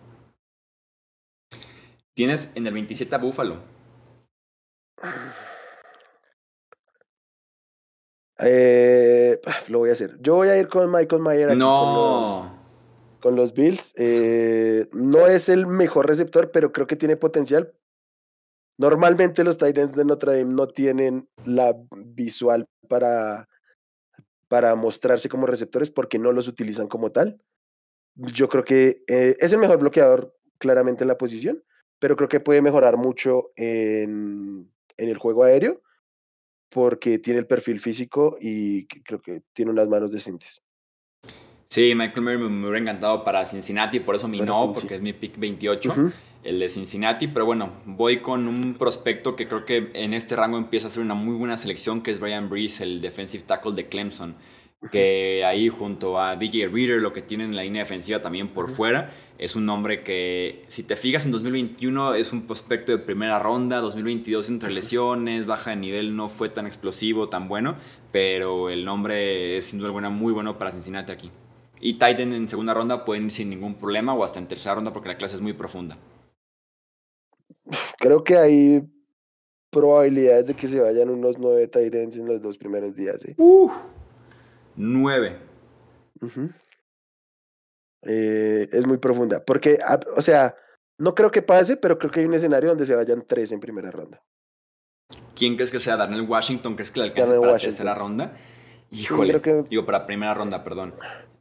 [2.15, 3.59] Tienes en el 27 a Buffalo.
[8.41, 10.19] Eh, lo voy a hacer.
[10.21, 12.54] Yo voy a ir con Michael Mayer aquí no con los
[13.55, 13.95] Bills.
[13.97, 17.73] Eh, no es el mejor receptor, pero creo que tiene potencial.
[18.77, 23.49] Normalmente los Titans de Notre Dame no tienen la visual para,
[24.49, 27.41] para mostrarse como receptores porque no los utilizan como tal.
[28.17, 31.63] Yo creo que eh, es el mejor bloqueador claramente en la posición,
[31.99, 35.83] pero creo que puede mejorar mucho en, en el juego aéreo
[36.69, 40.64] porque tiene el perfil físico y creo que tiene unas manos decentes.
[41.69, 45.13] Sí, Michael Murray me, hubiera encantado para Cincinnati, por eso mi no, porque es mi
[45.13, 46.13] pick 28,
[46.45, 47.29] el de Cincinnati.
[47.29, 51.03] Pero bueno, voy con un prospecto que creo que en este rango empieza a ser
[51.03, 54.37] una muy buena selección, que es Brian Breeze, el defensive tackle de Clemson.
[54.93, 58.69] Que ahí junto a DJ Reader, lo que tiene en la línea defensiva también por
[58.69, 63.39] fuera, es un nombre que, si te fijas, en 2021 es un prospecto de primera
[63.39, 67.77] ronda, 2022 entre lesiones, baja de nivel, no fue tan explosivo, tan bueno,
[68.13, 71.31] pero el nombre es sin duda alguna muy bueno para Cincinnati aquí.
[71.85, 74.91] Y Titan en segunda ronda pueden ir sin ningún problema o hasta en tercera ronda
[74.91, 75.99] porque la clase es muy profunda.
[77.99, 78.91] Creo que hay
[79.71, 83.23] probabilidades de que se vayan unos nueve Titans en los dos primeros días.
[83.27, 83.37] ¿eh?
[84.77, 85.39] nueve.
[88.01, 89.45] Eh, es muy profunda.
[89.45, 90.57] Porque, ah, o sea,
[90.97, 93.61] no creo que pase, pero creo que hay un escenario donde se vayan tres en
[93.61, 94.25] primera ronda.
[95.37, 95.99] ¿Quién crees que sea?
[95.99, 96.77] ¿Daniel Washington?
[96.77, 98.35] ¿Crees que le alcance para tercera ronda?
[98.91, 99.39] Híjole.
[99.69, 100.95] Digo, para primera ronda, perdón.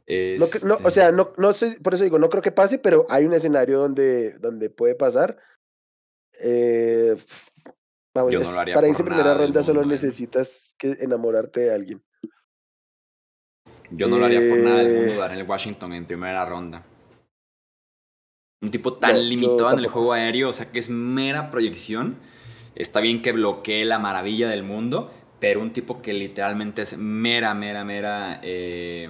[0.06, 3.24] No, o sea, no, no sé, por eso digo, no creo que pase, pero hay
[3.24, 5.38] un escenario donde, donde puede pasar.
[6.40, 7.16] Eh,
[8.12, 9.86] para irse primera ronda solo ¿eh?
[9.86, 12.04] necesitas que enamorarte de alguien.
[13.90, 16.84] Yo no lo haría por nada del mundo dar el Washington en primera ronda.
[18.62, 22.18] Un tipo tan limitado en el juego aéreo, o sea que es mera proyección.
[22.74, 27.54] Está bien que bloquee la maravilla del mundo, pero un tipo que literalmente es mera,
[27.54, 29.08] mera, mera eh,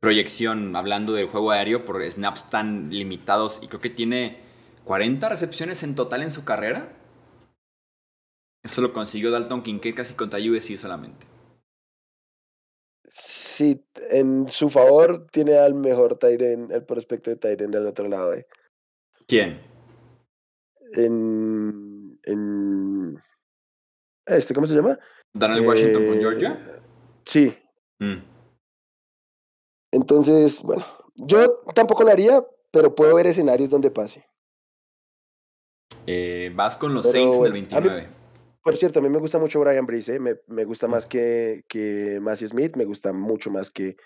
[0.00, 4.40] proyección, hablando del juego aéreo, por snaps tan limitados, y creo que tiene
[4.84, 6.92] 40 recepciones en total en su carrera.
[8.62, 11.26] Eso lo consiguió Dalton Kincaid casi contra USC solamente.
[13.04, 18.34] Sí, en su favor tiene al mejor Tyren, el prospecto de Tyren del otro lado.
[18.34, 18.46] Eh.
[19.26, 19.60] ¿Quién?
[20.94, 23.18] En, en.
[24.26, 24.98] Este, ¿cómo se llama?
[25.32, 26.50] Daniel Washington con Georgia.
[26.52, 26.80] Eh,
[27.24, 27.58] sí.
[27.98, 28.37] Mm.
[29.92, 30.84] Entonces, bueno,
[31.16, 34.26] yo tampoco lo haría, pero puedo ver escenarios donde pase.
[36.06, 38.08] Eh, vas con los Saints del 29.
[38.62, 40.20] por cierto, a mí me gusta mucho Brian Brice, ¿eh?
[40.20, 43.96] me, gusta más que, que Massey Smith, me gusta mucho más que,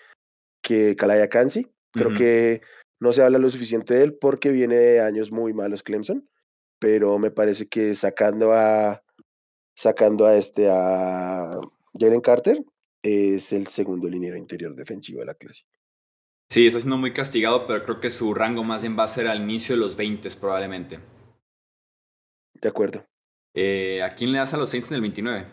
[0.61, 1.67] que Kalaya Kansi.
[1.91, 2.61] Creo que
[2.99, 6.27] no se habla lo suficiente de él porque viene de años muy malos Clemson,
[6.79, 9.03] pero me parece que sacando a
[9.75, 11.59] sacando a este a
[11.93, 12.63] Jalen Carter
[13.03, 15.63] es el segundo liniero interior defensivo de la clase.
[16.49, 19.27] Sí, está siendo muy castigado, pero creo que su rango más bien va a ser
[19.27, 20.99] al inicio de los 20 probablemente.
[22.61, 23.05] De acuerdo.
[23.53, 25.47] Eh, ¿A quién le das a los Saints en el 29?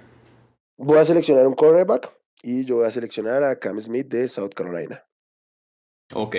[0.78, 2.11] Voy a seleccionar un cornerback
[2.42, 5.05] y yo voy a seleccionar a Cam Smith de South Carolina.
[6.14, 6.36] Ok.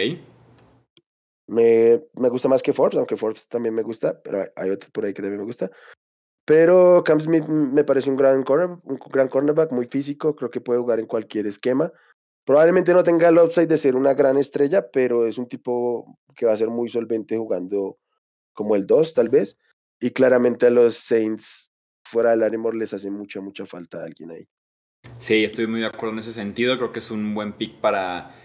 [1.48, 5.06] Me, me gusta más que Forbes, aunque Forbes también me gusta, pero hay, otros por
[5.06, 5.70] ahí que también me gusta.
[6.46, 10.62] Pero Cam Smith me parece un gran, corner, un gran cornerback, muy físico, creo que
[10.62, 11.92] puede jugar en cualquier esquema.
[12.46, 16.46] Probablemente no tenga el upside de ser una gran estrella, pero es un tipo que
[16.46, 18.00] va a ser muy solvente jugando
[18.54, 19.58] como el 2, tal vez.
[20.00, 21.72] Y claramente a los Saints
[22.04, 24.48] fuera del Armor les hace mucha, mucha falta alguien ahí.
[25.20, 26.76] Sí, estoy muy de acuerdo en ese sentido.
[26.78, 28.36] Creo que es un buen pick para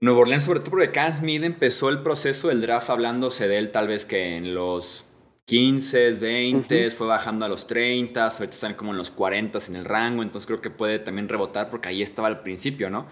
[0.00, 3.70] Nuevo Orleans, sobre todo porque Cam Smith empezó el proceso del draft hablándose de él
[3.70, 5.06] tal vez que en los
[5.50, 9.84] 15, 20, fue bajando a los 30, ahorita están como en los 40 en el
[9.84, 13.04] rango, entonces creo que puede también rebotar porque ahí estaba al principio, ¿no?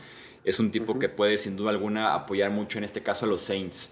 [0.44, 3.40] Es un tipo que puede sin duda alguna apoyar mucho en este caso a los
[3.40, 3.90] Saints.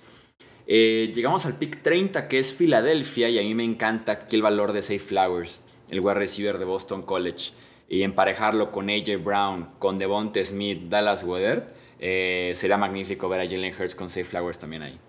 [0.69, 4.43] Eh, llegamos al pick 30, que es Filadelfia, y a mí me encanta aquí el
[4.43, 7.51] valor de Safe Flowers, el wide receiver de Boston College,
[7.89, 13.45] y emparejarlo con AJ Brown, con Devonte Smith, Dallas Weather, eh, sería magnífico ver a
[13.45, 15.01] Jalen Hurts con Safe Flowers también ahí.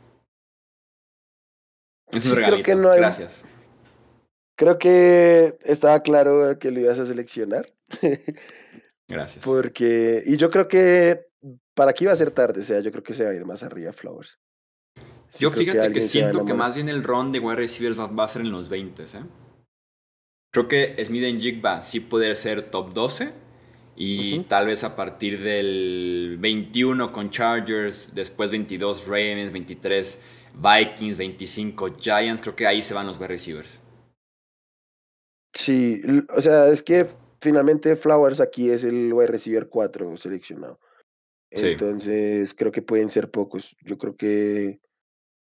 [2.11, 3.43] Es creo que no Gracias.
[4.55, 7.65] Creo que estaba claro que lo ibas a seleccionar.
[9.07, 9.45] Gracias.
[9.45, 11.27] Porque, y yo creo que
[11.73, 13.45] para aquí va a ser tarde, o sea, yo creo que se va a ir
[13.45, 14.39] más arriba Flowers.
[15.37, 18.41] Yo fíjate que, siento que más bien el run de wide receivers va, a ser
[18.41, 19.05] en los 20, ¿eh?
[20.51, 23.31] Creo que Smith en Jigba sí puede ser top 12
[23.95, 30.21] y tal vez a partir del 21 con Chargers, después 22 Ravens, 23
[30.61, 33.81] Vikings, 25 Giants, creo que ahí se van los wide receivers.
[35.53, 36.01] Sí,
[36.35, 37.07] o sea, es que
[37.41, 40.79] finalmente Flowers aquí es el wide receiver 4 seleccionado.
[41.49, 43.75] Entonces, creo que pueden ser pocos.
[43.81, 44.81] Yo creo que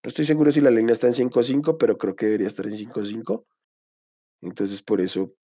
[0.03, 2.73] no estoy seguro si la línea está en 5-5, pero creo que debería estar en
[2.73, 3.45] 5-5.
[4.43, 5.35] Entonces, por eso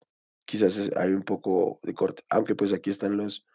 [0.44, 2.22] quizás hay un poco de corte.
[2.28, 3.46] Aunque pues aquí están los,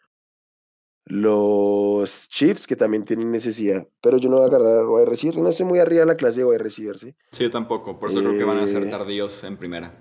[1.06, 3.86] los Chiefs que también tienen necesidad.
[4.00, 5.36] Pero yo no voy a agarrar voy a recibir.
[5.36, 7.14] No estoy muy arriba de la clase de voy a recibir, ¿sí?
[7.30, 7.98] Sí, yo tampoco.
[7.98, 9.94] Por eso creo que van a ser eh, tardíos en primera.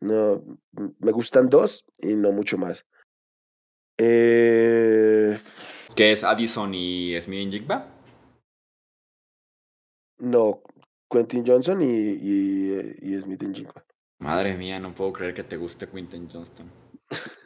[0.00, 0.40] No,
[1.00, 2.86] me gustan dos y no mucho más.
[3.96, 5.36] Eh...
[5.96, 7.92] ¿Qué es Addison y Smith Jigba?
[10.18, 10.62] No,
[11.10, 13.84] Quentin Johnson y, y, y Smith Jigba.
[14.20, 16.70] Madre mía, no puedo creer que te guste Quentin Johnston.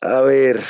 [0.00, 0.60] A ver.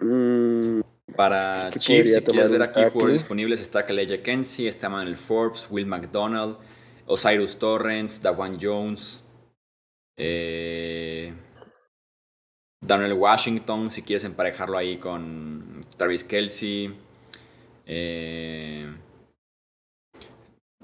[0.00, 0.80] Mm,
[1.16, 5.86] Para Chiefs, si quieres ver aquí jugadores disponibles, está Kaleja Kensi, está Manuel Forbes, Will
[5.86, 6.58] McDonald,
[7.06, 9.22] Osiris Torrens, Dawan Jones,
[10.16, 11.32] eh,
[12.80, 16.94] Daniel Washington, si quieres emparejarlo ahí con Travis Kelsey.
[17.86, 18.92] Eh,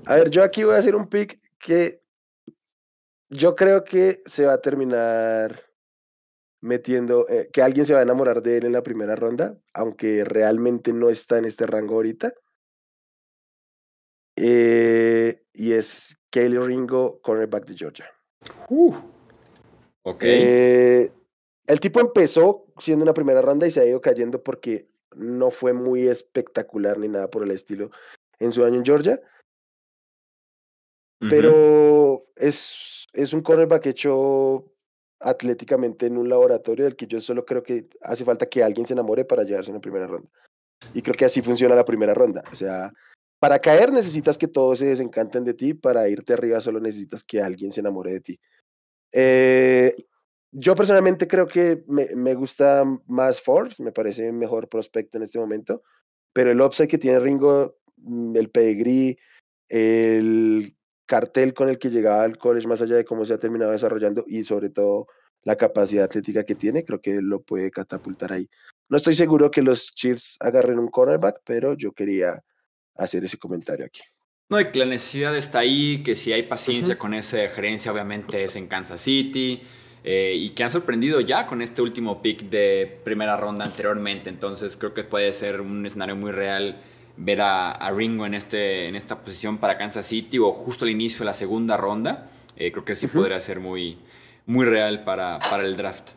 [0.06, 2.02] a ver, yo aquí voy a hacer un pick que
[3.28, 5.69] yo creo que se va a terminar
[6.60, 10.24] metiendo, eh, que alguien se va a enamorar de él en la primera ronda, aunque
[10.24, 12.32] realmente no está en este rango ahorita.
[14.36, 18.10] Eh, y es Kaylee Ringo, cornerback de Georgia.
[18.68, 18.94] Uh,
[20.02, 20.22] ok.
[20.22, 21.10] Eh,
[21.66, 25.72] el tipo empezó siendo una primera ronda y se ha ido cayendo porque no fue
[25.72, 27.90] muy espectacular ni nada por el estilo
[28.38, 29.20] en su año en Georgia.
[31.28, 34.72] Pero es, es un cornerback hecho
[35.20, 38.94] atléticamente en un laboratorio del que yo solo creo que hace falta que alguien se
[38.94, 40.30] enamore para llevarse en la primera ronda.
[40.94, 42.42] Y creo que así funciona la primera ronda.
[42.50, 42.92] O sea,
[43.38, 47.40] para caer necesitas que todos se desencanten de ti, para irte arriba solo necesitas que
[47.40, 48.40] alguien se enamore de ti.
[49.12, 49.94] Eh,
[50.52, 55.38] yo personalmente creo que me, me, gusta más Forbes, me parece mejor prospecto en este
[55.38, 55.82] momento,
[56.32, 59.18] pero el upside que tiene Ringo, mm, el pedigree,
[59.68, 60.76] el
[61.10, 64.22] cartel con el que llegaba al college, más allá de cómo se ha terminado desarrollando
[64.28, 65.08] y sobre todo
[65.42, 68.48] la capacidad atlética que tiene, creo que lo puede catapultar ahí.
[68.88, 72.44] No estoy seguro que los Chiefs agarren un cornerback, pero yo quería
[72.94, 74.02] hacer ese comentario aquí.
[74.50, 78.44] No, y que la necesidad está ahí, que si hay paciencia con esa gerencia, obviamente
[78.44, 79.62] es en Kansas City,
[80.04, 84.30] eh, y que han sorprendido ya con este último pick de primera ronda anteriormente.
[84.30, 86.80] Entonces creo que puede ser un escenario muy real
[87.16, 91.20] ver a, Ringo en, este, en esta posición para Kansas City o justo al inicio
[91.20, 92.30] de la segunda ronda.
[92.56, 93.98] Eh, creo que sí podría ser muy,
[94.46, 96.10] muy real para, para el draft.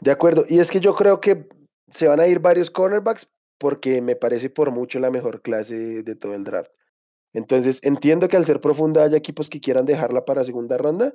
[0.00, 1.48] De acuerdo, y es que yo creo que
[1.90, 6.14] se van a ir varios cornerbacks porque me parece por mucho la mejor clase de
[6.16, 6.70] todo el draft.
[7.32, 11.14] Entonces, entiendo que al ser profunda haya equipos que quieran dejarla para segunda ronda,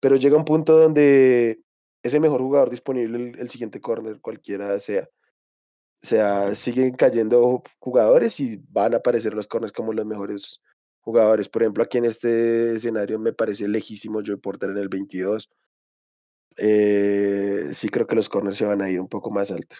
[0.00, 1.62] pero llega un punto donde
[2.02, 5.08] es el mejor jugador disponible el, siguiente corner, cualquiera sea.
[6.00, 10.60] O sea, siguen cayendo jugadores y van a aparecer los corners como los mejores
[11.00, 11.48] jugadores.
[11.48, 15.50] Por ejemplo, aquí en este escenario me parece lejísimo Joe Porter en el 22.
[16.58, 19.76] Eh, sí creo que los corners se van a ir un poco más alto.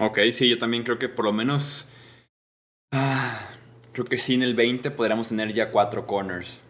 [0.00, 1.86] Ok, sí, yo también creo que por lo menos...
[2.92, 3.50] Ah,
[3.92, 6.62] creo que sí, en el 20 podríamos tener ya cuatro corners.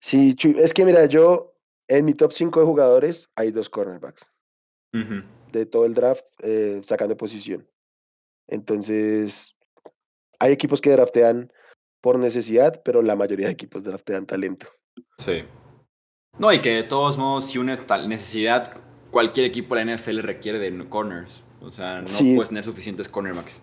[0.00, 1.54] Sí, es que mira, yo
[1.88, 4.30] en mi top 5 de jugadores hay dos cornerbacks.
[5.54, 7.64] De todo el draft, eh, sacando posición.
[8.48, 9.56] Entonces,
[10.40, 11.52] hay equipos que draftean
[12.00, 14.66] por necesidad, pero la mayoría de equipos draftean talento.
[15.16, 15.44] Sí.
[16.40, 18.82] No, y que de todos modos, si una tal necesidad,
[19.12, 21.44] cualquier equipo de la NFL requiere de corners.
[21.60, 23.62] O sea, no puedes tener suficientes cornerbacks.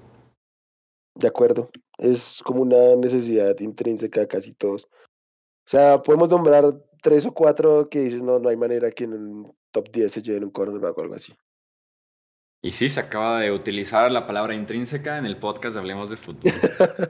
[1.15, 1.69] De acuerdo.
[1.97, 4.85] Es como una necesidad intrínseca casi todos.
[4.85, 9.13] O sea, podemos nombrar tres o cuatro que dices, no, no hay manera que en
[9.13, 11.33] un top 10 se lleven un cornerback o algo así.
[12.63, 16.17] Y sí, se acaba de utilizar la palabra intrínseca en el podcast de Hablemos de
[16.17, 16.51] Fútbol.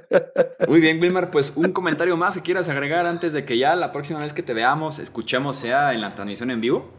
[0.70, 3.92] Muy bien, Wilmar, pues un comentario más que quieras agregar antes de que ya la
[3.92, 6.90] próxima vez que te veamos, escuchemos, sea en la transmisión en vivo.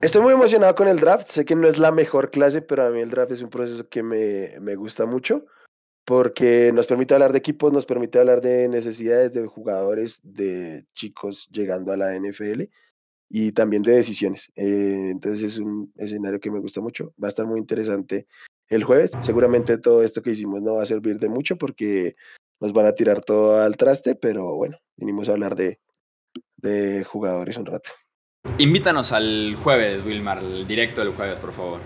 [0.00, 1.28] Estoy muy emocionado con el draft.
[1.28, 3.88] Sé que no es la mejor clase, pero a mí el draft es un proceso
[3.88, 5.46] que me, me gusta mucho
[6.04, 11.48] porque nos permite hablar de equipos, nos permite hablar de necesidades de jugadores, de chicos
[11.50, 12.64] llegando a la NFL
[13.28, 14.50] y también de decisiones.
[14.56, 17.12] Eh, entonces es un escenario que me gusta mucho.
[17.22, 18.26] Va a estar muy interesante
[18.68, 19.12] el jueves.
[19.20, 22.16] Seguramente todo esto que hicimos no va a servir de mucho porque
[22.60, 25.78] nos van a tirar todo al traste, pero bueno, vinimos a hablar de,
[26.56, 27.90] de jugadores un rato.
[28.58, 31.80] Invítanos al jueves, Wilmar, el directo del jueves, por favor.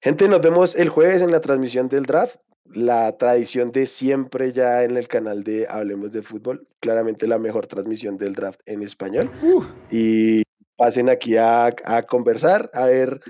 [0.00, 4.84] Gente, nos vemos el jueves en la transmisión del draft la tradición de siempre ya
[4.84, 9.30] en el canal de Hablemos de Fútbol, claramente la mejor transmisión del draft en español.
[9.42, 9.64] Uh.
[9.90, 10.42] Y
[10.76, 11.70] pasen aquí a,
[12.08, 13.20] conversar, a ver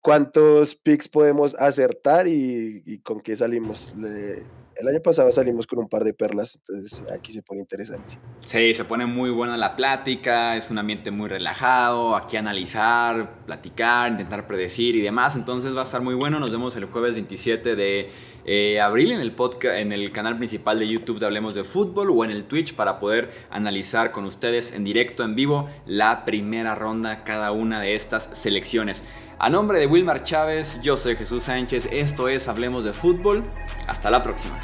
[0.00, 3.92] cuántos picks podemos acertar y, con qué salimos.
[3.96, 8.18] el año pasado salimos con un par de perlas, entonces aquí se pone interesante.
[8.40, 14.12] Sí, se pone muy buena la plática, es un ambiente muy relajado, aquí analizar, platicar,
[14.12, 16.40] intentar predecir y demás, entonces va a estar muy bueno.
[16.40, 18.10] Nos vemos el jueves 27 de
[18.44, 22.10] eh, abril en el podcast, en el canal principal de YouTube de Hablemos de Fútbol
[22.10, 26.74] o en el Twitch para poder analizar con ustedes en directo, en vivo, la primera
[26.74, 29.02] ronda, cada una de estas selecciones.
[29.38, 33.42] A nombre de Wilmar Chávez, yo soy Jesús Sánchez, esto es Hablemos de Fútbol,
[33.88, 34.58] hasta la próxima.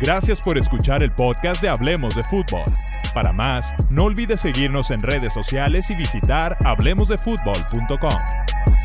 [0.00, 2.64] Gracias por escuchar el podcast de Hablemos de Fútbol.
[3.12, 8.79] Para más, no olvides seguirnos en redes sociales y visitar hablemosdefutbol.com.